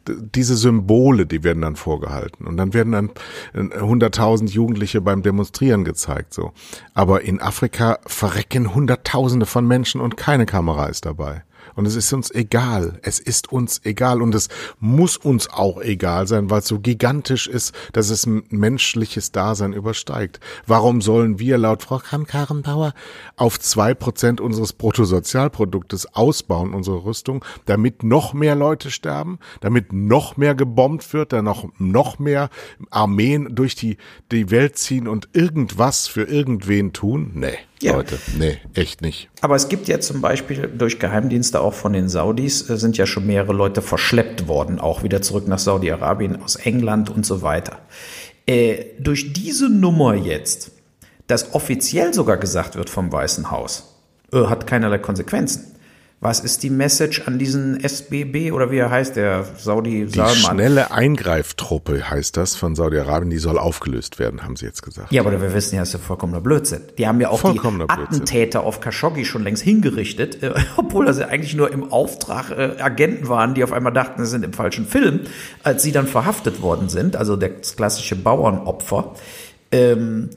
[0.07, 3.11] diese Symbole, die werden dann vorgehalten und dann werden dann
[3.55, 6.35] äh, 100.000 Jugendliche beim Demonstrieren gezeigt.
[6.35, 6.53] So,
[6.95, 11.45] aber in Afrika verrecken Hunderttausende von Menschen und keine Kamera ist dabei.
[11.77, 12.99] Und es ist uns egal.
[13.03, 14.23] Es ist uns egal.
[14.23, 14.49] Und es
[14.81, 20.41] muss uns auch egal sein, weil es so gigantisch ist, dass es menschliches Dasein übersteigt.
[20.67, 22.95] Warum sollen wir laut Frau Kramp-Karrenbauer
[23.37, 30.37] auf zwei Prozent unseres Bruttosozialproduktes ausbauen, unsere Rüstung, damit noch mehr Leute sterben, damit noch
[30.37, 32.49] mehr gebombt wird, dann noch, noch mehr
[32.91, 33.99] Armeen durch die,
[34.33, 37.33] die Welt ziehen und irgendwas für irgendwen tun?
[37.35, 37.59] Nee.
[37.83, 37.95] Ja.
[37.95, 39.29] Leute, nee, echt nicht.
[39.43, 43.07] Aber es gibt ja zum Beispiel durch Geheimdienste auch von den Saudis, äh, sind ja
[43.07, 47.79] schon mehrere Leute verschleppt worden, auch wieder zurück nach Saudi-Arabien, aus England und so weiter.
[48.47, 50.71] Äh, durch diese Nummer jetzt,
[51.27, 53.95] dass offiziell sogar gesagt wird vom Weißen Haus,
[54.33, 55.76] äh, hat keinerlei Konsequenzen.
[56.19, 60.91] Was ist die Message an diesen SBB oder wie er heißt, der Saudi Die schnelle
[60.91, 65.13] Eingreiftruppe heißt das von Saudi-Arabien, die soll aufgelöst werden, haben sie jetzt gesagt.
[65.13, 66.81] Ja, aber wir wissen ja, das ist ja vollkommener Blödsinn.
[66.97, 71.29] Die haben ja auch die Attentäter auf Khashoggi schon längst hingerichtet, äh, obwohl das ja
[71.29, 74.87] eigentlich nur im Auftrag äh, Agenten waren, die auf einmal dachten, sie sind im falschen
[74.87, 75.21] Film,
[75.65, 79.15] als sie dann verhaftet worden sind, also das klassische Bauernopfer.
[79.71, 80.31] Ähm,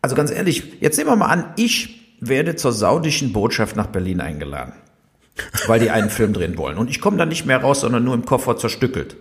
[0.00, 4.20] also ganz ehrlich, jetzt nehmen wir mal an, ich werde zur saudischen Botschaft nach Berlin
[4.20, 4.74] eingeladen
[5.66, 6.78] weil die einen Film drehen wollen.
[6.78, 9.16] Und ich komme dann nicht mehr raus, sondern nur im Koffer zerstückelt.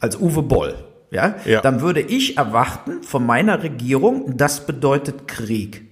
[0.00, 0.74] Als Uwe Boll.
[1.10, 1.36] Ja?
[1.44, 1.60] ja.
[1.60, 5.82] Dann würde ich erwarten von meiner Regierung, das bedeutet Krieg.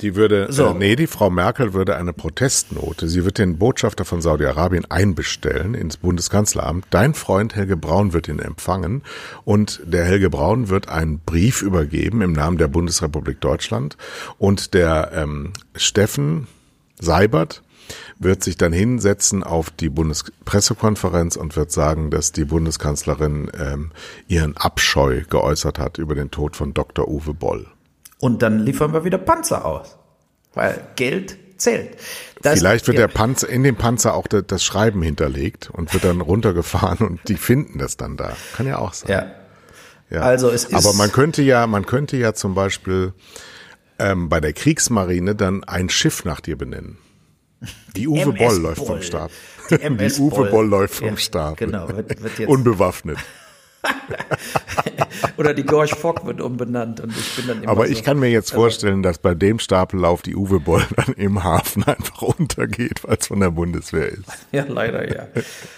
[0.00, 0.68] Die würde, so.
[0.68, 5.74] äh, nee, die Frau Merkel würde eine Protestnote, sie wird den Botschafter von Saudi-Arabien einbestellen
[5.74, 6.86] ins Bundeskanzleramt.
[6.90, 9.02] Dein Freund Helge Braun wird ihn empfangen
[9.44, 13.96] und der Helge Braun wird einen Brief übergeben im Namen der Bundesrepublik Deutschland
[14.38, 16.48] und der ähm, Steffen
[17.00, 17.62] Seibert
[18.18, 23.90] wird sich dann hinsetzen auf die Bundespressekonferenz und wird sagen, dass die Bundeskanzlerin ähm,
[24.28, 27.08] ihren Abscheu geäußert hat über den Tod von Dr.
[27.08, 27.66] Uwe Boll.
[28.20, 29.96] Und dann liefern wir wieder Panzer aus,
[30.54, 31.96] weil Geld zählt.
[32.42, 36.20] Das, Vielleicht wird der Panzer in dem Panzer auch das Schreiben hinterlegt und wird dann
[36.20, 38.36] runtergefahren und die finden das dann da.
[38.56, 39.10] Kann ja auch sein.
[39.10, 40.16] Ja.
[40.16, 40.22] ja.
[40.22, 40.74] Also es ist.
[40.74, 43.12] Aber man könnte ja, man könnte ja zum Beispiel
[43.98, 46.98] ähm, bei der Kriegsmarine dann ein Schiff nach dir benennen.
[47.96, 49.30] Die Uwe MS Boll läuft vom Stab.
[49.70, 51.56] Die, MS Die Uwe Boll, Boll läuft vom ja, Stab.
[51.56, 53.18] Genau, wird, wird jetzt Unbewaffnet.
[55.36, 58.30] Oder die Gorch Fock wird umbenannt und ich bin dann immer Aber ich kann mir
[58.30, 63.18] jetzt vorstellen, dass bei dem Stapellauf die Uwe Boll dann im Hafen einfach untergeht, weil
[63.18, 64.24] es von der Bundeswehr ist.
[64.52, 65.26] Ja, leider ja.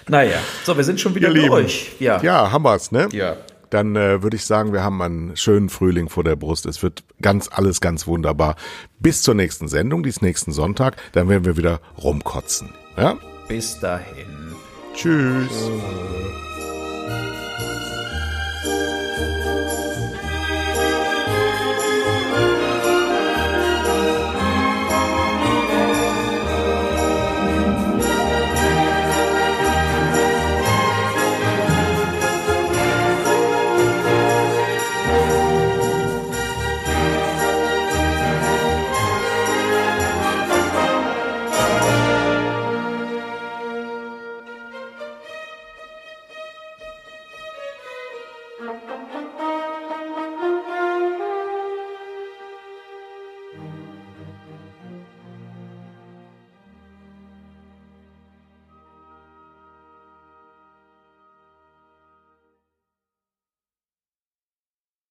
[0.09, 1.93] Naja, so, wir sind schon wieder durch.
[1.99, 3.09] Ja, ja haben wir's, ne?
[3.13, 3.37] Ja
[3.77, 6.65] dann äh, würde ich sagen, wir haben einen schönen Frühling vor der Brust.
[6.65, 8.57] Es wird ganz alles ganz wunderbar.
[9.01, 12.71] Bis zur nächsten Sendung, dies nächsten Sonntag, dann werden wir wieder rumkotzen.
[12.97, 13.19] Ja?
[13.49, 14.55] Bis dahin.
[14.95, 15.49] Tschüss.
[15.51, 16.46] Tschüss.